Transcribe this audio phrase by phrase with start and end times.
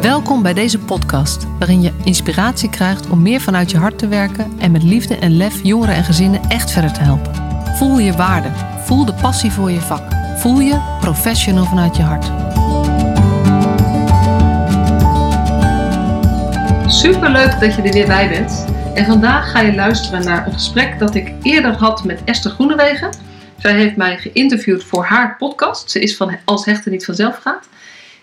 [0.00, 4.52] Welkom bij deze podcast, waarin je inspiratie krijgt om meer vanuit je hart te werken
[4.58, 7.34] en met liefde en lef jongeren en gezinnen echt verder te helpen.
[7.76, 8.48] Voel je waarde,
[8.84, 10.02] voel de passie voor je vak,
[10.36, 12.24] voel je professional vanuit je hart.
[16.92, 18.66] Super leuk dat je er weer bij bent.
[18.94, 23.10] En vandaag ga je luisteren naar een gesprek dat ik eerder had met Esther Groenewegen.
[23.58, 25.90] Zij heeft mij geïnterviewd voor haar podcast.
[25.90, 27.68] Ze is van Als Hechten niet vanzelf gaat.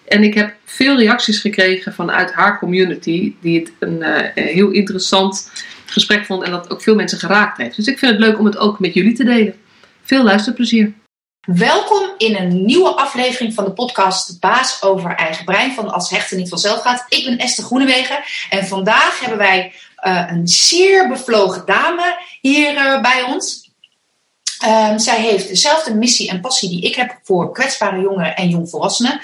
[0.07, 5.51] En ik heb veel reacties gekregen vanuit haar community, die het een uh, heel interessant
[5.85, 7.75] gesprek vond en dat ook veel mensen geraakt heeft.
[7.75, 9.55] Dus ik vind het leuk om het ook met jullie te delen.
[10.03, 10.93] Veel luisterplezier.
[11.45, 16.37] Welkom in een nieuwe aflevering van de podcast Baas over eigen brein van Als Hechten
[16.37, 17.05] niet vanzelf gaat.
[17.09, 23.01] Ik ben Esther Groenewegen en vandaag hebben wij uh, een zeer bevlogen dame hier uh,
[23.01, 23.71] bij ons.
[24.65, 29.19] Um, zij heeft dezelfde missie en passie die ik heb voor kwetsbare jongeren en jongvolwassenen.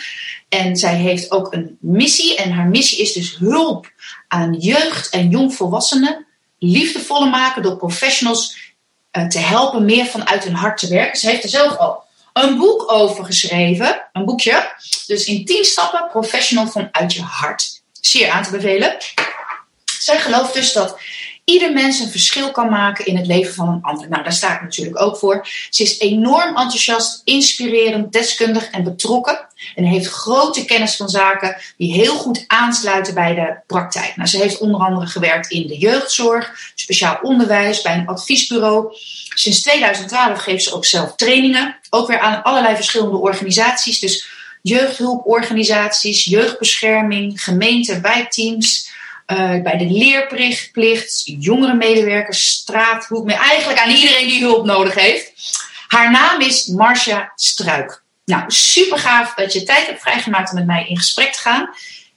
[0.52, 2.36] En zij heeft ook een missie.
[2.36, 3.92] En haar missie is dus hulp
[4.28, 6.26] aan jeugd en jongvolwassenen
[6.60, 8.58] liefdevoller maken door professionals
[9.12, 11.20] uh, te helpen meer vanuit hun hart te werken.
[11.20, 12.04] Ze heeft er zelf al
[12.34, 14.74] een boek over geschreven, een boekje.
[15.08, 17.82] Dus in 10 stappen professional vanuit je hart.
[18.02, 18.98] Zeer aan te bevelen.
[20.00, 21.00] Zij gelooft dus dat
[21.44, 24.10] ieder mens een verschil kan maken in het leven van een ander.
[24.10, 25.48] Nou, daar sta ik natuurlijk ook voor.
[25.70, 29.50] Ze is enorm enthousiast, inspirerend, deskundig en betrokken.
[29.76, 34.16] En heeft grote kennis van zaken die heel goed aansluiten bij de praktijk.
[34.16, 38.96] Nou, ze heeft onder andere gewerkt in de jeugdzorg, speciaal onderwijs, bij een adviesbureau.
[39.34, 44.00] Sinds 2012 geeft ze ook zelf trainingen, ook weer aan allerlei verschillende organisaties.
[44.00, 44.30] Dus
[44.62, 48.91] jeugdhulporganisaties, jeugdbescherming, gemeenten, wijkteams.
[49.28, 55.32] Uh, bij de leerplicht, jongere medewerkers, straathoek, eigenlijk aan iedereen die hulp nodig heeft.
[55.88, 58.04] Haar naam is Marcia Struik.
[58.26, 61.70] Nou, super gaaf dat je tijd hebt vrijgemaakt om met mij in gesprek te gaan.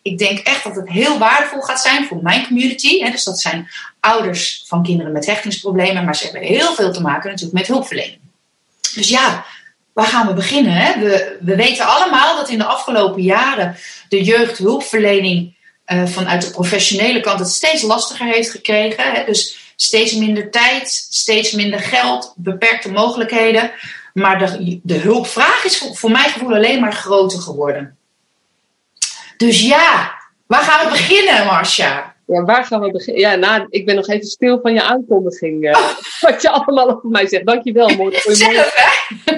[0.02, 3.00] Ik denk echt dat het heel waardevol gaat zijn voor mijn community.
[3.00, 3.10] Hè.
[3.10, 7.30] Dus dat zijn ouders van kinderen met hechtingsproblemen, maar ze hebben heel veel te maken
[7.30, 8.18] natuurlijk met hulpverlening.
[8.94, 9.44] Dus ja,
[9.92, 10.72] waar gaan we beginnen?
[10.72, 10.98] Hè?
[11.40, 13.76] We weten allemaal dat in de afgelopen jaren
[14.08, 15.54] de jeugdhulpverlening
[15.86, 19.12] uh, vanuit de professionele kant het steeds lastiger heeft gekregen.
[19.12, 19.24] Hè?
[19.24, 23.70] Dus steeds minder tijd, steeds minder geld, beperkte mogelijkheden.
[24.12, 27.96] Maar de, de hulpvraag is voor, voor mijn gevoel alleen maar groter geworden.
[29.36, 30.14] Dus ja,
[30.46, 32.14] waar gaan we beginnen, Marcia?
[32.26, 33.22] Ja, waar gaan we beginnen?
[33.22, 35.64] Ja, nou, ik ben nog even stil van je aankondiging.
[35.64, 35.88] Uh,
[36.20, 37.46] wat je allemaal over mij zegt.
[37.46, 38.72] Dankjewel mooi, voor je mooie,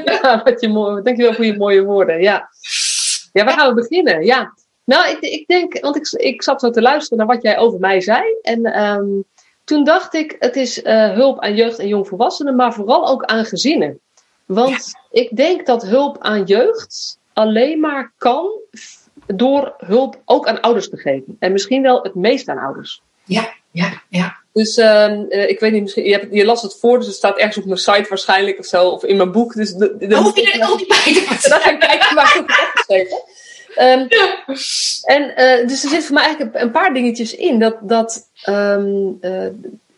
[0.22, 2.22] ja, wat je mooi, dankjewel voor je mooie woorden.
[2.22, 2.48] Ja.
[3.32, 4.24] ja, waar gaan we beginnen?
[4.24, 4.54] Ja.
[4.86, 7.78] Nou, ik, ik denk, want ik, ik zat zo te luisteren naar wat jij over
[7.78, 8.22] mij zei.
[8.42, 9.24] En um,
[9.64, 13.44] toen dacht ik, het is uh, hulp aan jeugd en jongvolwassenen, maar vooral ook aan
[13.44, 14.00] gezinnen.
[14.44, 15.20] Want ja.
[15.20, 18.50] ik denk dat hulp aan jeugd alleen maar kan
[19.26, 21.36] door hulp ook aan ouders te geven.
[21.38, 23.02] En misschien wel het meest aan ouders.
[23.24, 24.36] Ja, ja, ja.
[24.52, 27.36] Dus uh, ik weet niet, misschien, je, hebt, je, las het voor, dus het staat
[27.36, 29.54] ergens op mijn site waarschijnlijk of zo, of in mijn boek.
[29.54, 31.26] Dus de, de, oh, je er ook niet bij?
[31.50, 32.44] Dan ga ik kijken waar ik
[32.86, 33.24] het
[33.80, 34.08] Um,
[35.04, 37.58] en uh, dus er zitten voor mij eigenlijk een paar dingetjes in.
[37.58, 39.46] Dat, dat um, uh,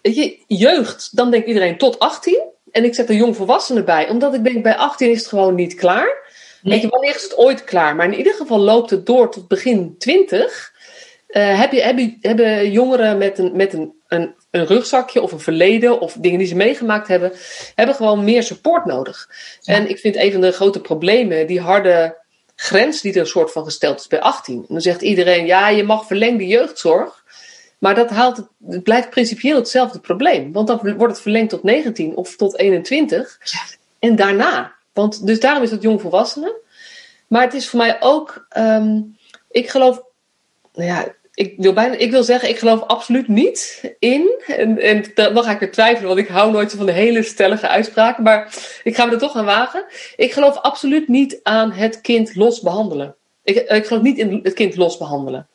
[0.02, 2.40] je, jeugd, dan denkt iedereen tot 18.
[2.70, 4.08] En ik zet er jongvolwassenen bij.
[4.08, 6.26] Omdat ik denk, bij 18 is het gewoon niet klaar.
[6.62, 6.72] Nee.
[6.72, 7.96] Weet je, wanneer is het ooit klaar?
[7.96, 10.72] Maar in ieder geval loopt het door tot begin 20.
[11.28, 15.32] Uh, heb je, heb je, hebben jongeren met, een, met een, een, een rugzakje of
[15.32, 17.32] een verleden of dingen die ze meegemaakt hebben,
[17.74, 19.28] hebben gewoon meer support nodig.
[19.60, 19.74] Ja.
[19.74, 22.16] En ik vind een van de grote problemen die harde
[22.60, 24.54] grens die er een soort van gesteld is bij 18.
[24.54, 27.24] En dan zegt iedereen, ja, je mag verlengde jeugdzorg.
[27.78, 30.52] Maar dat haalt het, het blijft principieel hetzelfde probleem.
[30.52, 33.38] Want dan wordt het verlengd tot 19 of tot 21.
[33.42, 33.58] Ja.
[33.98, 34.74] En daarna.
[34.92, 36.52] Want, dus daarom is het jongvolwassenen.
[37.26, 39.16] Maar het is voor mij ook, um,
[39.50, 40.02] ik geloof,
[40.74, 44.42] nou ja, ik wil, bijna, ik wil zeggen, ik geloof absoluut niet in.
[44.46, 47.68] En, en dan ga ik er twijfelen, want ik hou nooit van de hele stellige
[47.68, 48.22] uitspraken.
[48.22, 49.84] Maar ik ga me er toch aan wagen.
[50.16, 53.14] Ik geloof absoluut niet aan het kind los behandelen.
[53.42, 55.48] Ik, ik geloof niet in het kind los behandelen.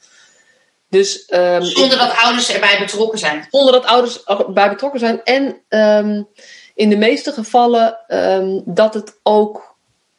[0.89, 3.47] Dus, um, zonder dat ouders erbij betrokken zijn.
[3.51, 5.23] Zonder dat ouders erbij betrokken zijn.
[5.23, 6.27] En um,
[6.75, 9.75] in de meeste gevallen um, dat het ook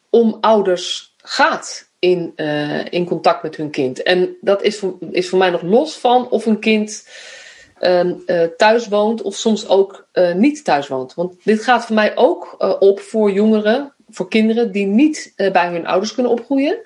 [0.09, 4.03] om ouders gaat in, uh, in contact met hun kind.
[4.03, 7.07] En dat is voor, is voor mij nog los van of een kind
[7.81, 11.13] um, uh, thuis woont of soms ook uh, niet thuis woont.
[11.13, 15.87] Want dit gaat voor mij ook op voor jongeren, voor kinderen die niet bij hun
[15.87, 16.77] ouders kunnen opgroeien.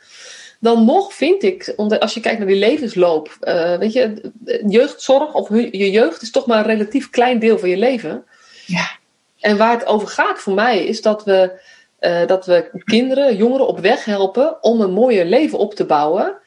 [0.60, 3.38] Dan nog vind ik, als je kijkt naar die levensloop,
[3.80, 4.32] weet je,
[4.68, 8.26] jeugdzorg of je jeugd is toch maar een relatief klein deel van je leven.
[8.66, 8.98] Ja.
[9.40, 11.60] En waar het over gaat voor mij is dat we
[12.00, 16.38] uh, dat we kinderen, jongeren op weg helpen om een mooier leven op te bouwen.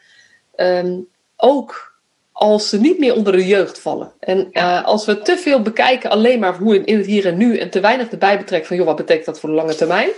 [0.56, 2.00] Um, ook
[2.32, 4.12] als ze niet meer onder de jeugd vallen.
[4.18, 7.58] En uh, als we te veel bekijken alleen maar hoe in het hier en nu
[7.58, 10.10] en te weinig erbij betrekken van joh, wat betekent dat voor de lange termijn?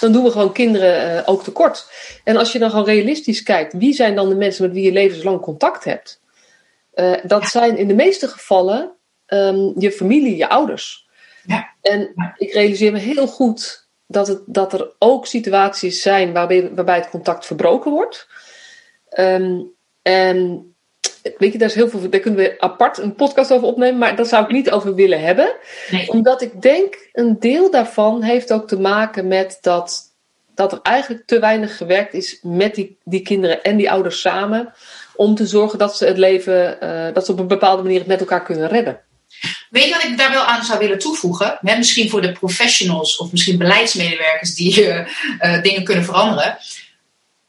[0.00, 1.86] Dan doen we gewoon kinderen uh, ook tekort.
[2.24, 4.92] En als je dan gewoon realistisch kijkt, wie zijn dan de mensen met wie je
[4.92, 6.22] levenslang contact hebt?
[7.22, 8.92] Dat zijn in de meeste gevallen
[9.26, 11.08] um, je familie, je ouders.
[11.46, 11.68] Ja.
[11.80, 16.96] En ik realiseer me heel goed dat, het, dat er ook situaties zijn waarbij, waarbij
[16.96, 18.28] het contact verbroken wordt.
[19.18, 19.72] Um,
[20.02, 20.68] en
[21.38, 22.10] weet je, daar is heel veel.
[22.10, 25.20] Daar kunnen we apart een podcast over opnemen, maar daar zou ik niet over willen
[25.20, 25.52] hebben.
[25.90, 26.08] Nee.
[26.08, 30.02] Omdat ik denk, een deel daarvan heeft ook te maken met dat,
[30.54, 34.72] dat er eigenlijk te weinig gewerkt is met die, die kinderen en die ouders samen.
[35.16, 38.08] Om te zorgen dat ze het leven, uh, dat ze op een bepaalde manier het
[38.08, 39.00] met elkaar kunnen redden.
[39.74, 41.58] Weet je wat ik daar wel aan zou willen toevoegen?
[41.60, 45.06] Misschien voor de professionals of misschien beleidsmedewerkers die uh,
[45.40, 46.58] uh, dingen kunnen veranderen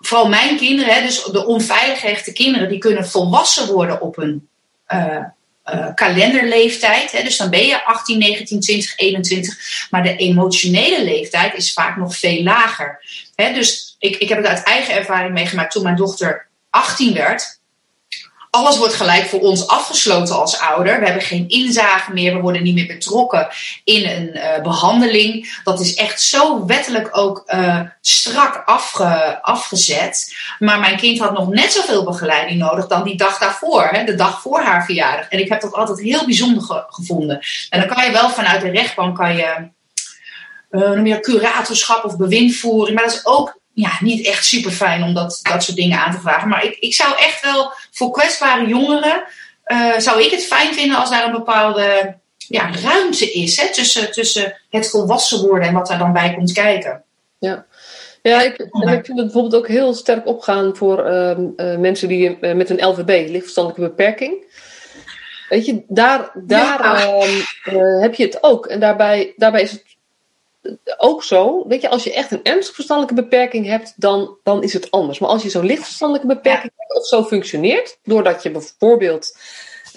[0.05, 4.47] vooral mijn kinderen, hè, dus de onveilig gehechte kinderen, die kunnen volwassen worden op een
[4.93, 5.23] uh,
[5.95, 7.11] kalenderleeftijd.
[7.11, 9.87] Hè, dus dan ben je 18, 19, 20, 21.
[9.89, 13.03] Maar de emotionele leeftijd is vaak nog veel lager.
[13.35, 17.59] Dus ik, ik heb het uit eigen ervaring meegemaakt toen mijn dochter 18 werd
[18.55, 20.99] alles wordt gelijk voor ons afgesloten als ouder.
[20.99, 23.47] We hebben geen inzage meer, we worden niet meer betrokken
[23.83, 25.59] in een uh, behandeling.
[25.63, 30.35] Dat is echt zo wettelijk ook uh, strak afge, afgezet.
[30.59, 34.15] Maar mijn kind had nog net zoveel begeleiding nodig dan die dag daarvoor, hè, de
[34.15, 35.29] dag voor haar verjaardag.
[35.29, 37.39] En ik heb dat altijd heel bijzonder ge gevonden.
[37.69, 39.73] En dan kan je wel vanuit de rechtbank kan je.
[40.71, 42.95] Uh, meer curatorschap of bewindvoering.
[42.95, 46.11] Maar dat is ook ja, niet echt super fijn om dat, dat soort dingen aan
[46.11, 46.49] te vragen.
[46.49, 49.23] Maar ik, ik zou echt wel voor kwetsbare jongeren.
[49.67, 54.11] Uh, zou ik het fijn vinden als daar een bepaalde ja, ruimte is hè, tussen,
[54.11, 57.03] tussen het volwassen worden en wat daar dan bij komt kijken.
[57.39, 57.65] Ja.
[58.21, 62.07] Ja, ik, en ik vind het bijvoorbeeld ook heel sterk opgaan voor uh, uh, mensen
[62.07, 64.43] die uh, met een LVB, lichtverstandelijke beperking.
[65.49, 68.01] Weet je, daar, daar ja.
[68.01, 68.65] heb je het ook.
[68.65, 69.94] En daarbij, daarbij is het
[70.97, 74.73] ook zo, weet je, als je echt een ernstig verstandelijke beperking hebt, dan, dan is
[74.73, 75.19] het anders.
[75.19, 76.83] Maar als je zo'n licht verstandelijke beperking ja.
[76.87, 79.37] hebt of zo functioneert, doordat je bijvoorbeeld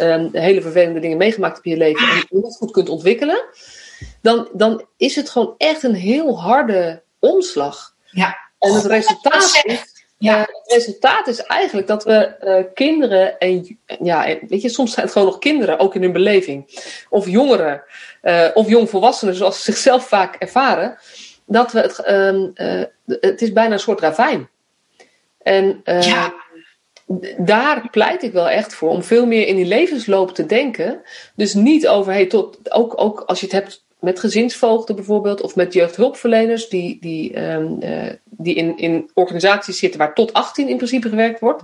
[0.01, 3.45] um, hele vervelende dingen meegemaakt hebt in je leven en je niet goed kunt ontwikkelen,
[4.23, 7.95] dan, dan is het gewoon echt een heel harde omslag.
[8.11, 8.37] Ja.
[8.59, 9.97] En het resultaat is.
[10.19, 10.39] Ja.
[10.39, 15.05] Uh, het resultaat is eigenlijk dat we uh, kinderen en ja, weet je, soms zijn
[15.05, 17.83] het gewoon nog kinderen, ook in hun beleving, of jongeren,
[18.29, 20.99] uh, of jongvolwassenen, zoals ze zichzelf vaak ervaren,
[21.47, 21.97] dat we het,
[23.21, 24.49] het is bijna een soort ravijn.
[25.43, 26.35] En ja.
[27.39, 31.03] daar pleit ik wel echt voor om veel meer in die levensloop te denken.
[31.37, 35.57] Dus niet over, hey, tot, ook, ook als je het hebt met gezinsvoogden bijvoorbeeld, of
[35.57, 40.77] met jeugdhulpverleners die, die, um, uh, die in, in organisaties zitten waar tot 18 in
[40.77, 41.63] principe gewerkt wordt.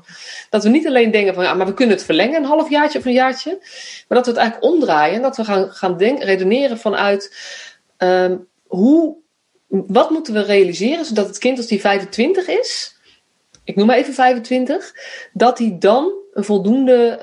[0.50, 3.04] Dat we niet alleen denken van ja, maar we kunnen het verlengen een halfjaartje of
[3.04, 3.50] een jaartje.
[4.08, 7.36] Maar dat we het eigenlijk omdraaien en dat we gaan, gaan denken, redeneren vanuit
[7.98, 9.16] um, hoe,
[9.68, 12.96] wat moeten we realiseren zodat het kind als die 25 is,
[13.64, 14.94] ik noem maar even 25,
[15.32, 17.20] dat hij dan een voldoende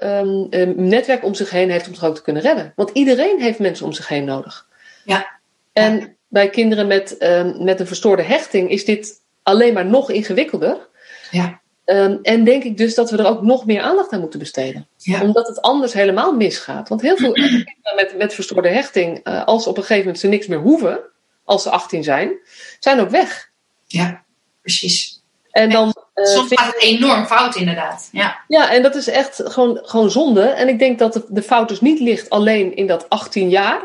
[0.51, 2.73] um, netwerk om zich heen heeft om zich ook te kunnen redden.
[2.75, 4.69] Want iedereen heeft mensen om zich heen nodig.
[5.05, 5.39] Ja.
[5.73, 10.87] En bij kinderen met, um, met een verstoorde hechting is dit alleen maar nog ingewikkelder.
[11.31, 11.61] Ja.
[11.85, 14.87] Um, en denk ik dus dat we er ook nog meer aandacht aan moeten besteden.
[14.97, 15.21] Ja.
[15.21, 16.89] Omdat het anders helemaal misgaat.
[16.89, 20.27] Want heel veel kinderen met, met verstoorde hechting, uh, als op een gegeven moment ze
[20.27, 20.99] niks meer hoeven,
[21.43, 22.31] als ze 18 zijn,
[22.79, 23.49] zijn ook weg.
[23.87, 24.23] Ja,
[24.61, 25.21] precies.
[25.51, 28.09] En dan, uh, Soms gaat het enorm fout, inderdaad.
[28.11, 30.41] Ja, ja en dat is echt gewoon, gewoon zonde.
[30.41, 33.81] En ik denk dat de, de fout dus niet ligt alleen in dat 18 jaar.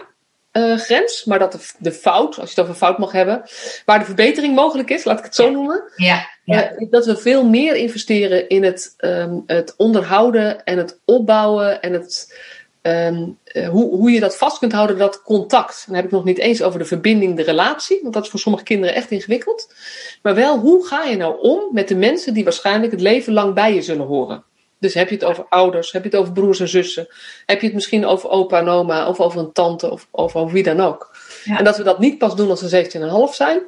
[0.56, 3.42] Uh, grens, maar dat de, de, fout, als je het over fout mag hebben,
[3.84, 5.82] waar de verbetering mogelijk is, laat ik het zo noemen.
[5.96, 6.72] Ja, ja.
[6.72, 11.92] Uh, dat we veel meer investeren in het, um, het onderhouden en het opbouwen en
[11.92, 12.38] het,
[12.82, 15.84] um, uh, hoe, hoe je dat vast kunt houden, dat contact.
[15.86, 18.40] Dan heb ik nog niet eens over de verbinding, de relatie, want dat is voor
[18.40, 19.74] sommige kinderen echt ingewikkeld.
[20.22, 23.54] Maar wel, hoe ga je nou om met de mensen die waarschijnlijk het leven lang
[23.54, 24.44] bij je zullen horen?
[24.78, 27.08] Dus heb je het over ouders, heb je het over broers en zussen,
[27.46, 30.52] heb je het misschien over opa en oma, of over een tante, of, of over
[30.52, 31.16] wie dan ook.
[31.44, 31.58] Ja.
[31.58, 33.60] En dat we dat niet pas doen als ze 17,5 zijn,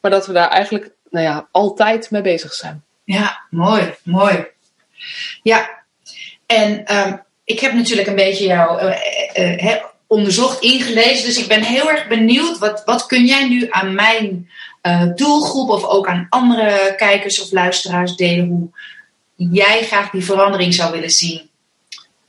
[0.00, 2.84] maar dat we daar eigenlijk nou ja, altijd mee bezig zijn.
[3.04, 4.46] Ja, mooi, mooi.
[5.42, 5.82] Ja,
[6.46, 8.96] en um, ik heb natuurlijk een beetje jou uh,
[9.38, 9.74] uh, uh,
[10.06, 14.48] onderzocht, ingelezen, dus ik ben heel erg benieuwd, wat, wat kun jij nu aan mijn
[15.14, 18.70] doelgroep of ook aan andere kijkers of luisteraars delen, hoe
[19.36, 21.50] jij graag die verandering zou willen zien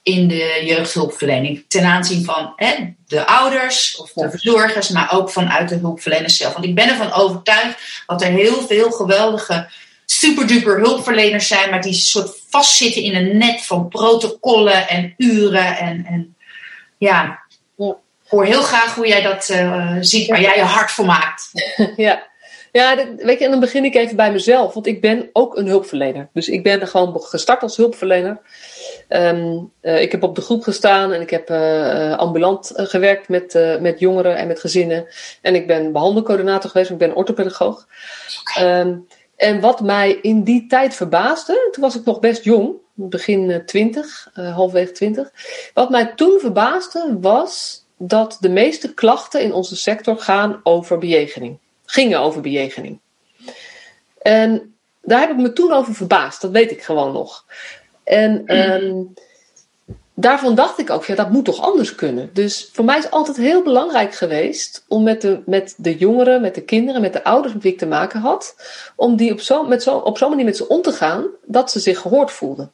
[0.03, 1.65] in de jeugdhulpverlening.
[1.67, 2.75] Ten aanzien van hè,
[3.07, 6.53] de ouders of de verzorgers, maar ook vanuit de hulpverleners zelf.
[6.53, 9.69] Want ik ben ervan overtuigd dat er heel veel geweldige
[10.05, 15.77] super duper hulpverleners zijn, maar die soort vastzitten in een net van protocollen en uren.
[15.77, 16.35] En, en
[16.97, 17.39] ja,
[17.77, 17.95] ik
[18.27, 21.51] hoor heel graag hoe jij dat uh, ziet, waar jij je hart voor maakt.
[21.95, 22.33] Ja.
[22.75, 25.67] Ja, weet je, en dan begin ik even bij mezelf, want ik ben ook een
[25.67, 26.29] hulpverlener.
[26.33, 28.39] Dus ik ben er gewoon gestart als hulpverlener.
[29.09, 33.77] Um, uh, ik heb op de groep gestaan en ik heb uh, ambulant gewerkt met,
[33.81, 35.07] met jongeren en met gezinnen.
[35.41, 37.87] En ik ben behandelcoördinator geweest, ik ben orthopedagoog.
[38.59, 43.63] Um, en wat mij in die tijd verbaasde, toen was ik nog best jong, begin
[43.65, 45.31] 20, halfwege 20.
[45.73, 51.57] Wat mij toen verbaasde was dat de meeste klachten in onze sector gaan over bejegening
[51.85, 52.99] gingen over bejegening.
[54.21, 57.45] En daar heb ik me toen over verbaasd, dat weet ik gewoon nog.
[58.03, 59.13] En um,
[60.13, 62.29] daarvan dacht ik ook, ja, dat moet toch anders kunnen.
[62.33, 66.55] Dus voor mij is altijd heel belangrijk geweest om met de, met de jongeren, met
[66.55, 68.55] de kinderen, met de ouders met wie ik te maken had,
[68.95, 71.79] om die op zo'n zo, op zo'n manier met ze om te gaan dat ze
[71.79, 72.71] zich gehoord voelden.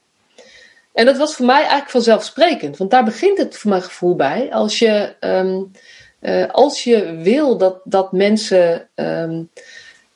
[0.93, 4.53] En dat was voor mij eigenlijk vanzelfsprekend, want daar begint het voor mijn gevoel bij.
[4.53, 5.71] Als je um,
[6.21, 9.49] uh, als je wil dat, dat mensen um,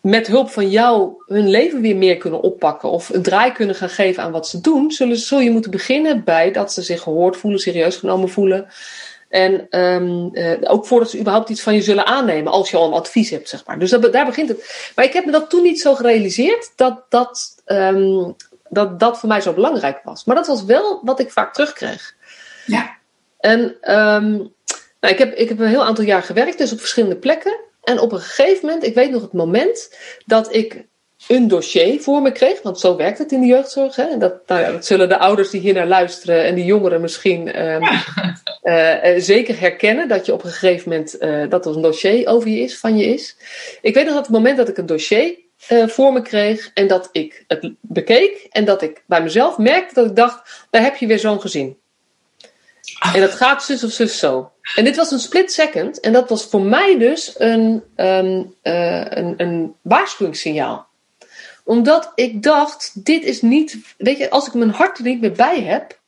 [0.02, 3.90] met hulp van jou hun leven weer meer kunnen oppakken of een draai kunnen gaan
[3.90, 7.38] geven aan wat ze doen, zullen, zul je moeten beginnen bij dat ze zich gehoord
[7.38, 8.68] voelen, serieus genomen voelen.
[9.30, 12.88] En um, uh, ook voordat ze überhaupt iets van je zullen aannemen, als je al
[12.88, 13.80] een advies hebt, zeg maar.
[13.80, 14.92] Dus dat, daar begint het.
[14.96, 18.36] Maar ik heb me dat toen niet zo gerealiseerd dat dat, um,
[18.70, 20.26] dat dat voor mij zo belangrijk was.
[20.26, 22.16] Maar dat was wel wat ik vaak terugkreeg.
[22.66, 22.98] Ja.
[23.40, 24.54] En um,
[25.06, 27.60] nou, ik, heb, ik heb een heel aantal jaar gewerkt, dus op verschillende plekken.
[27.84, 30.86] En op een gegeven moment, ik weet nog het moment dat ik
[31.28, 33.96] een dossier voor me kreeg, want zo werkt het in de jeugdzorg.
[33.96, 34.04] Hè?
[34.04, 37.02] En dat, nou ja, dat zullen de ouders die hier naar luisteren en die jongeren
[37.02, 37.84] misschien um,
[38.64, 42.50] uh, zeker herkennen, dat je op een gegeven moment uh, dat er een dossier over
[42.50, 43.38] je is, van je is.
[43.82, 45.44] Ik weet nog dat het moment dat ik een dossier
[45.88, 50.06] voor me kreeg en dat ik het bekeek en dat ik bij mezelf merkte dat
[50.06, 51.78] ik dacht, daar heb je weer zo'n gezin.
[53.14, 54.52] En dat gaat zus of zus zo.
[54.76, 56.00] En dit was een split second.
[56.00, 60.88] En dat was voor mij dus een, um, uh, een, een waarschuwingssignaal.
[61.64, 63.78] Omdat ik dacht, dit is niet...
[63.98, 66.00] Weet je, als ik mijn hart er niet meer bij heb...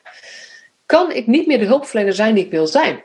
[0.86, 3.04] kan ik niet meer de hulpverlener zijn die ik wil zijn.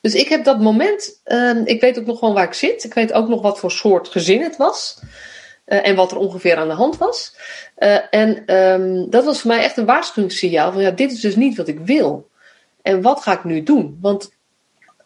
[0.00, 1.20] Dus ik heb dat moment...
[1.24, 2.84] Um, ik weet ook nog gewoon waar ik zit.
[2.84, 4.98] Ik weet ook nog wat voor soort gezin het was.
[5.66, 7.34] Uh, en wat er ongeveer aan de hand was.
[7.78, 10.72] Uh, en um, dat was voor mij echt een waarschuwingssignaal.
[10.72, 12.30] Van ja, dit is dus niet wat ik wil.
[12.82, 13.98] En wat ga ik nu doen?
[14.00, 14.32] Want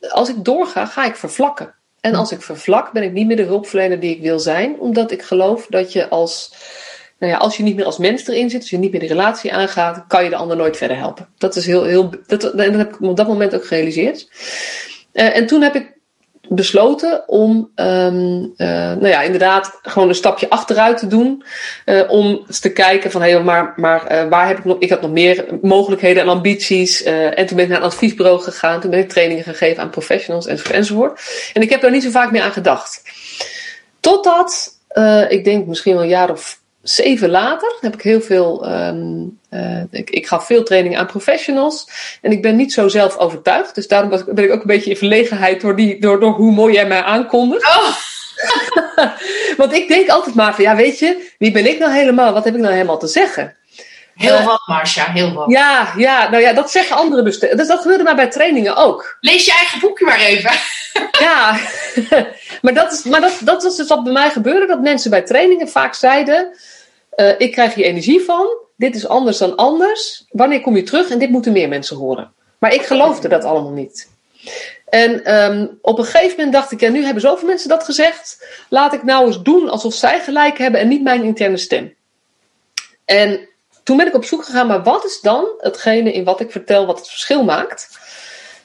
[0.08, 1.74] als ik doorga, ga ik vervlakken.
[2.00, 5.10] En als ik vervlak, ben ik niet meer de hulpverlener die ik wil zijn, omdat
[5.10, 6.54] ik geloof dat je als,
[7.18, 9.06] nou ja, als je niet meer als mens erin zit, als je niet meer de
[9.06, 11.28] relatie aangaat, kan je de ander nooit verder helpen.
[11.38, 14.28] Dat is heel, heel, dat, dat heb ik op dat moment ook gerealiseerd.
[15.12, 15.95] Uh, en toen heb ik
[16.48, 21.44] besloten om, um, nou ja, inderdaad gewoon een stapje achteruit te doen.
[21.86, 24.76] Uh, om eens te kijken van, hé, hey, maar, maar uh, waar heb ik nog,
[24.78, 27.02] ik had nog meer mogelijkheden en ambities.
[27.02, 28.80] en toen ben ik naar een adviesbureau gegaan.
[28.80, 30.76] Toen ben ik trainingen gegeven aan professionals enzovoort.
[30.76, 31.20] enzovoort.
[31.52, 33.02] En ik heb daar niet zo vaak meer aan gedacht.
[34.00, 34.78] Totdat,
[35.28, 38.68] ik denk misschien wel een jaar of zeven later heb ik heel veel.
[38.72, 41.88] Um, uh, ik, ik gaf veel training aan professionals.
[42.22, 43.74] En ik ben niet zo zelf overtuigd.
[43.74, 46.52] Dus daarom was, ben ik ook een beetje in verlegenheid door, die, door, door hoe
[46.52, 47.64] mooi jij mij aankondigt.
[47.64, 47.96] Oh.
[49.60, 52.32] Want ik denk altijd maar van ja, weet je, wie ben ik nou helemaal?
[52.32, 53.56] Wat heb ik nou helemaal te zeggen?
[54.14, 55.50] Heel wat, Marcia, heel wat.
[55.50, 57.38] Ja, ja, nou ja, dat zeggen anderen dus.
[57.38, 59.16] Dus dat gebeurde maar bij trainingen ook.
[59.20, 60.50] Lees je eigen boekje maar even.
[61.26, 61.58] ja,
[62.62, 64.66] maar, dat, is, maar dat, dat was dus wat bij mij gebeurde.
[64.66, 66.56] Dat mensen bij trainingen vaak zeiden...
[67.16, 68.46] Uh, ik krijg hier energie van.
[68.76, 70.24] Dit is anders dan anders.
[70.30, 71.10] Wanneer kom je terug?
[71.10, 72.32] En dit moeten meer mensen horen.
[72.58, 74.08] Maar ik geloofde dat allemaal niet.
[74.88, 78.46] En um, op een gegeven moment dacht ik, ja, nu hebben zoveel mensen dat gezegd.
[78.68, 81.94] Laat ik nou eens doen alsof zij gelijk hebben en niet mijn interne stem.
[83.04, 83.48] En
[83.82, 86.86] toen ben ik op zoek gegaan, maar wat is dan hetgene in wat ik vertel
[86.86, 87.98] wat het verschil maakt?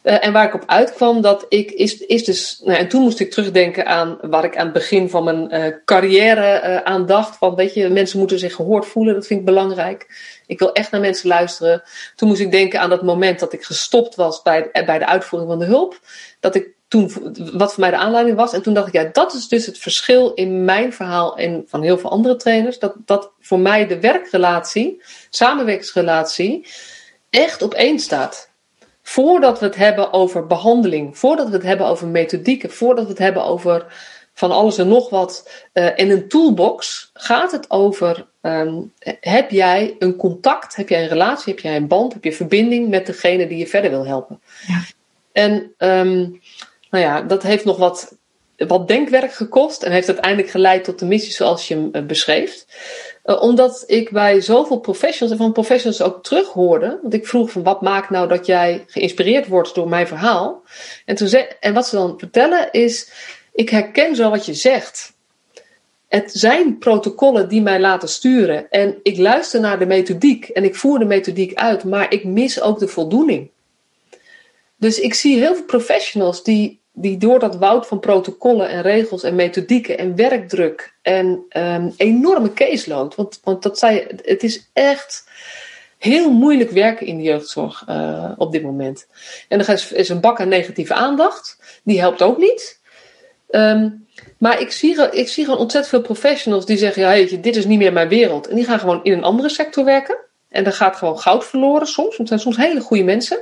[0.04, 2.62] Uh, en waar ik op uitkwam, dat ik is, is dus.
[2.64, 5.76] Nou, en toen moest ik terugdenken aan waar ik aan het begin van mijn uh,
[5.86, 7.38] carrière uh, aan dacht.
[7.38, 10.08] Van weet je, mensen moeten zich gehoord voelen, dat vind ik belangrijk.
[10.48, 11.84] Ik wil echt naar mensen luisteren.
[12.16, 15.52] Toen moest ik denken aan dat moment dat ik gestopt was bij, bij de uitvoering
[15.52, 16.00] van de hulp.
[16.40, 17.12] Dat ik toen,
[17.54, 18.54] wat voor mij de aanleiding was.
[18.54, 21.82] En toen dacht ik, ja, dat is dus het verschil in mijn verhaal en van
[21.82, 22.80] heel veel andere trainers.
[22.80, 26.68] Dat, dat voor mij de werkrelatie, samenwerkingsrelatie,
[27.30, 28.51] echt op staat
[29.02, 33.20] voordat we het hebben over behandeling, voordat we het hebben over methodieken, voordat we het
[33.20, 33.86] hebben over
[34.34, 39.96] van alles en nog wat uh, in een toolbox, gaat het over: um, heb jij
[40.00, 43.48] een contact, heb jij een relatie, heb jij een band, heb je verbinding met degene
[43.48, 44.42] die je verder wil helpen?
[44.68, 44.82] Ja.
[45.32, 46.42] En um,
[46.90, 48.20] nou ja, dat heeft nog wat
[48.68, 52.66] wat denkwerk gekost en heeft uiteindelijk geleid tot de missie zoals je hem beschreef.
[53.24, 57.00] Omdat ik bij zoveel professionals en van professionals ook terughoorde.
[57.02, 60.64] Want ik vroeg van wat maakt nou dat jij geïnspireerd wordt door mijn verhaal.
[61.06, 63.12] En, toen en wat ze dan vertellen is,
[63.54, 65.14] ik herken zo wat je zegt.
[66.08, 68.70] Het zijn protocollen die mij laten sturen.
[68.70, 72.62] En ik luister naar de methodiek en ik voer de methodiek uit, maar ik mis
[72.62, 73.50] ook de voldoening.
[74.78, 79.24] Dus ik zie heel veel professionals die, die door dat woud van protocollen en regels
[79.24, 85.30] en methodieken en werkdruk en um, enorme caseload, want, want dat zei, het is echt
[85.98, 89.08] heel moeilijk werken in de jeugdzorg uh, op dit moment.
[89.48, 92.80] En er is, een bak aan negatieve aandacht, die helpt ook niet.
[93.50, 94.06] Um,
[94.38, 97.66] maar ik zie, ik zie gewoon ontzettend veel professionals die zeggen: ja, je, dit is
[97.66, 98.48] niet meer mijn wereld.
[98.48, 100.18] En die gaan gewoon in een andere sector werken.
[100.50, 102.18] En dan gaat gewoon goud verloren soms.
[102.18, 103.40] Het zijn soms hele goede mensen.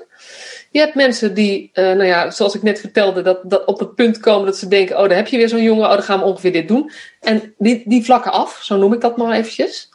[0.72, 3.96] Je hebt mensen die, uh, nou ja, zoals ik net vertelde, dat, dat op het
[3.96, 6.20] punt komen dat ze denken: oh, daar heb je weer zo'n jongen, oh, dan gaan
[6.20, 6.92] we ongeveer dit doen.
[7.20, 9.90] En die, die vlakken af, zo noem ik dat maar eventjes.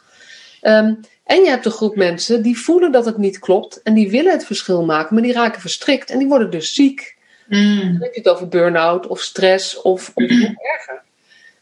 [0.61, 4.09] Um, en je hebt een groep mensen die voelen dat het niet klopt en die
[4.09, 7.17] willen het verschil maken, maar die raken verstrikt en die worden dus ziek.
[7.47, 7.79] Mm.
[7.79, 10.23] Dan heb je het over burn-out of stress of, of
[10.75, 11.01] erger.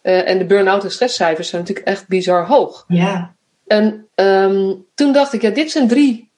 [0.03, 2.86] Uh, en de burn-out en stresscijfers zijn natuurlijk echt bizar hoog.
[2.88, 3.36] Ja.
[3.67, 6.32] En um, toen dacht ik, ja, dit zijn drie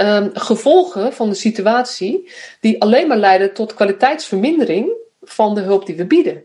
[0.00, 5.96] um, gevolgen van de situatie die alleen maar leiden tot kwaliteitsvermindering van de hulp die
[5.96, 6.44] we bieden.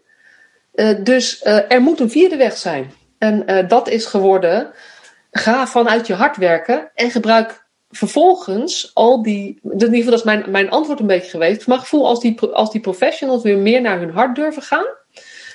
[0.74, 2.92] Uh, dus uh, er moet een vierde weg zijn.
[3.18, 4.72] En dat is geworden,
[5.32, 9.60] ga vanuit je hart werken en gebruik vervolgens al die.
[9.64, 11.68] In ieder geval, dat is mijn, mijn antwoord een beetje geweest.
[11.68, 14.86] Maar gevoel als die, als die professionals weer meer naar hun hart durven gaan.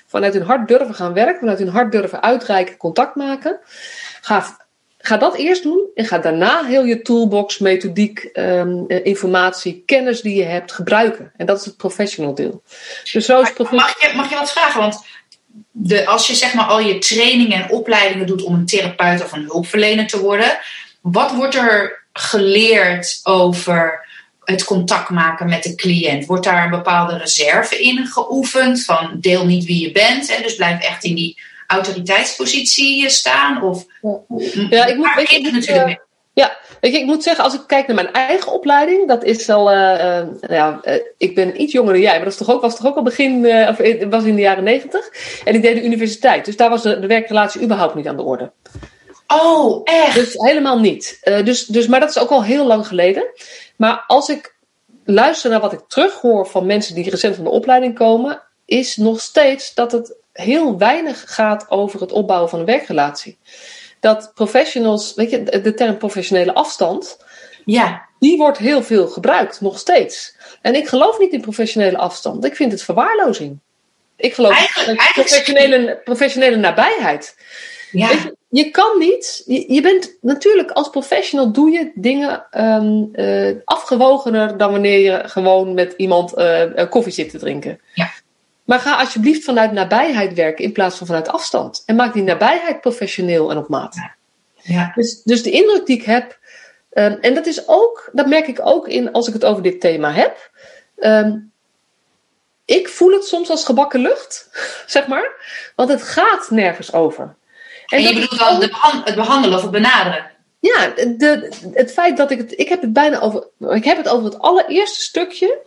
[0.07, 1.39] Vanuit hun hart durven gaan werken.
[1.39, 3.61] Vanuit hun hart durven uitreiken, contact maken.
[4.21, 4.64] Ga,
[5.07, 5.89] ga dat eerst doen.
[5.95, 11.33] En ga daarna heel je toolbox, methodiek, um, informatie, kennis die je hebt gebruiken.
[11.37, 12.63] En dat is het professional deel.
[13.13, 14.81] Dus zo is mag, je, mag je wat vragen?
[14.81, 15.05] Want
[15.71, 19.33] de, als je zeg maar al je trainingen en opleidingen doet om een therapeut of
[19.33, 20.59] een hulpverlener te worden.
[21.01, 24.07] Wat wordt er geleerd over
[24.45, 26.27] het contact maken met de cliënt?
[26.27, 30.43] Wordt daar een bepaalde reserve in geoefend van deel niet wie je bent, hè?
[30.43, 31.39] dus blijf echt in die
[31.75, 33.63] autoriteitspositie staan?
[33.63, 33.85] Of,
[34.71, 35.95] ja, ik moet, natuurlijk uh,
[36.33, 39.49] ja, weet je, ik moet zeggen, als ik kijk naar mijn eigen opleiding, dat is
[39.49, 40.81] al, uh, uh, ja,
[41.19, 43.03] ik ben iets jonger dan jij, maar dat is toch ook, was toch ook al
[43.03, 43.77] begin, of
[44.11, 45.11] was in de jaren negentig.
[45.45, 48.23] En ik deed de universiteit, dus daar was de, de werkrelatie überhaupt niet aan de
[48.23, 48.53] orde.
[49.27, 50.15] Oh, echt?
[50.15, 51.21] Dus helemaal niet.
[51.25, 53.25] Uh, dus, dus, maar dat is ook al heel lang geleden.
[53.77, 54.55] Maar als ik
[55.05, 59.21] luister naar wat ik terughoor van mensen die recent van de opleiding komen, is nog
[59.21, 63.39] steeds dat het heel weinig gaat over het opbouwen van een werkrelatie.
[64.01, 67.19] Dat professionals, weet je, de term professionele afstand,
[67.65, 68.09] ja.
[68.19, 70.37] die wordt heel veel gebruikt, nog steeds.
[70.63, 72.45] En ik geloof niet in professionele afstand.
[72.45, 73.59] Ik vind het verwaarlozing.
[74.17, 77.37] Ik geloof in professionele, professionele nabijheid.
[77.93, 78.11] Ja.
[78.11, 83.57] Je, je, kan niet, je, je, bent natuurlijk als professional doe je dingen um, uh,
[83.65, 87.81] afgewogener dan wanneer je gewoon met iemand uh, koffie zit te drinken.
[87.95, 88.11] Ja.
[88.65, 91.83] Maar ga alsjeblieft vanuit nabijheid werken in plaats van vanuit afstand.
[91.87, 93.97] En maak die nabijheid professioneel en op maat.
[94.55, 94.93] Ja.
[94.95, 96.39] Dus, dus de indruk die ik heb,
[96.93, 99.81] um, en dat is ook, dat merk ik ook in als ik het over dit
[99.81, 100.51] thema heb.
[100.99, 101.53] Um,
[102.65, 104.49] ik voel het soms als gebakken lucht,
[104.87, 105.31] zeg maar.
[105.77, 107.35] Want het gaat nergens over.
[107.87, 108.61] En, je bedoelt wel
[109.05, 110.31] het behandelen of het benaderen?
[110.61, 112.59] Ja, de, het feit dat ik het.
[112.59, 113.47] Ik heb het bijna over.
[113.59, 115.59] Ik heb het over het allereerste stukje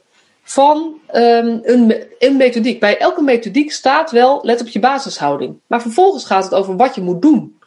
[0.48, 2.80] van um, een, een methodiek.
[2.80, 5.58] Bij elke methodiek staat wel, let op je basishouding.
[5.68, 7.60] Maar vervolgens gaat het over wat je moet doen.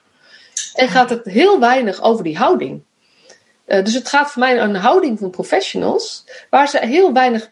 [0.74, 2.82] En gaat het heel weinig over die houding.
[3.66, 7.50] Uh, dus het gaat voor mij een houding van professionals, waar ze heel weinig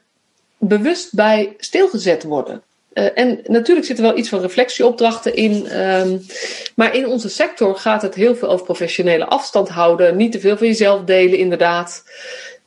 [0.58, 2.62] bewust bij stilgezet worden.
[2.92, 5.80] Uh, en natuurlijk zit er wel iets van reflectieopdrachten in.
[5.80, 6.26] Um,
[6.74, 10.16] maar in onze sector gaat het heel veel over professionele afstand houden.
[10.16, 12.04] Niet te veel van jezelf delen, inderdaad.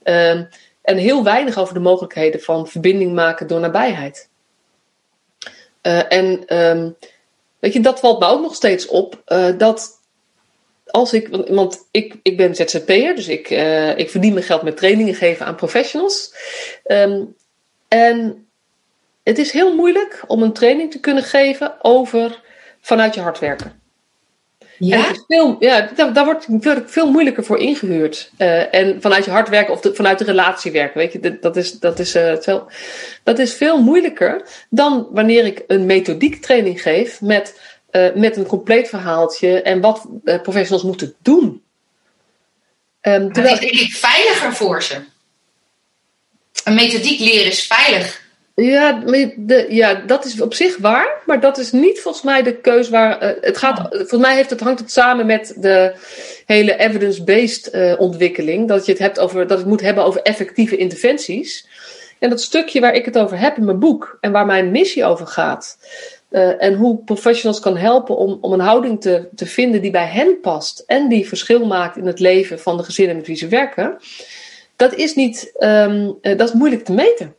[0.04, 0.48] Um,
[0.92, 4.30] en heel weinig over de mogelijkheden van verbinding maken door nabijheid.
[5.84, 6.96] Uh, en um,
[7.60, 9.22] weet je, dat valt me ook nog steeds op.
[9.28, 10.00] Uh, dat
[10.86, 14.78] als ik, want ik, ik ben ZZP'er, dus ik, uh, ik verdien mijn geld met
[14.78, 16.34] trainingen geven aan professionals.
[16.86, 17.36] Um,
[17.88, 18.48] en
[19.24, 22.42] het is heel moeilijk om een training te kunnen geven over
[22.82, 23.81] vanuit je hart werken.
[24.86, 25.08] Ja?
[25.08, 26.48] En veel, ja, daar, daar wordt
[26.86, 28.32] veel moeilijker voor ingehuurd.
[28.38, 30.98] Uh, en vanuit je hart werken of de, vanuit de relatie werken.
[31.00, 32.72] Weet je, dat is, dat, is, uh, veel,
[33.24, 37.60] dat is veel moeilijker dan wanneer ik een methodiek training geef met,
[37.92, 41.64] uh, met een compleet verhaaltje en wat professionals moeten doen.
[43.02, 44.96] Um, terwijl dat is denk ik veiliger voor ze.
[46.64, 48.21] Een methodiek leren is veilig
[48.56, 49.04] Ja,
[49.38, 52.90] de, ja, dat is op zich waar, maar dat is niet volgens mij de keus
[52.90, 53.24] waar.
[53.24, 53.86] Uh, het gaat, oh.
[53.90, 55.94] Volgens mij heeft het, hangt het samen met de
[56.46, 58.68] hele evidence-based uh, ontwikkeling.
[58.68, 61.68] Dat je het hebt over dat het moet hebben over effectieve interventies.
[62.20, 65.06] En dat stukje waar ik het over heb in mijn boek en waar mijn missie
[65.06, 65.78] over gaat.
[66.32, 70.06] Uh, en hoe professionals kan helpen om, om een houding te, te vinden die bij
[70.06, 70.84] hen past.
[70.88, 73.98] En die verschil maakt in het leven van de gezinnen met wie ze werken.
[74.76, 77.36] Dat is, niet, um, dat is moeilijk te meten.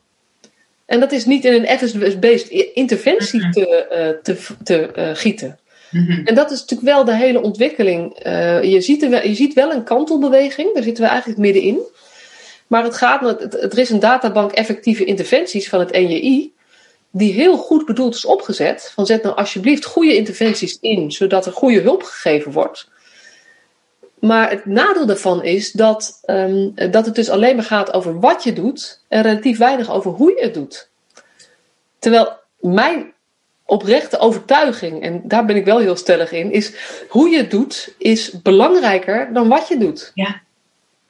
[0.92, 3.50] En dat is niet in een evidence-based interventie mhm.
[3.50, 5.58] te, uh, te, te uh, gieten.
[5.90, 6.26] Mm-hmm.
[6.26, 8.26] En dat is natuurlijk wel de hele ontwikkeling.
[8.26, 11.78] Uh, je, ziet er, je ziet wel een kantelbeweging, daar zitten we eigenlijk middenin.
[12.66, 16.52] Maar het gaat, er is een databank effectieve interventies van het NJI,
[17.10, 18.92] die heel goed bedoeld is opgezet.
[18.94, 22.88] Van zet nou alsjeblieft goede interventies in, zodat er goede hulp gegeven wordt.
[24.22, 28.44] Maar het nadeel daarvan is dat, um, dat het dus alleen maar gaat over wat
[28.44, 30.88] je doet en relatief weinig over hoe je het doet.
[31.98, 33.12] Terwijl mijn
[33.64, 36.72] oprechte overtuiging, en daar ben ik wel heel stellig in, is
[37.08, 40.10] hoe je het doet is belangrijker dan wat je doet.
[40.14, 40.40] Ja,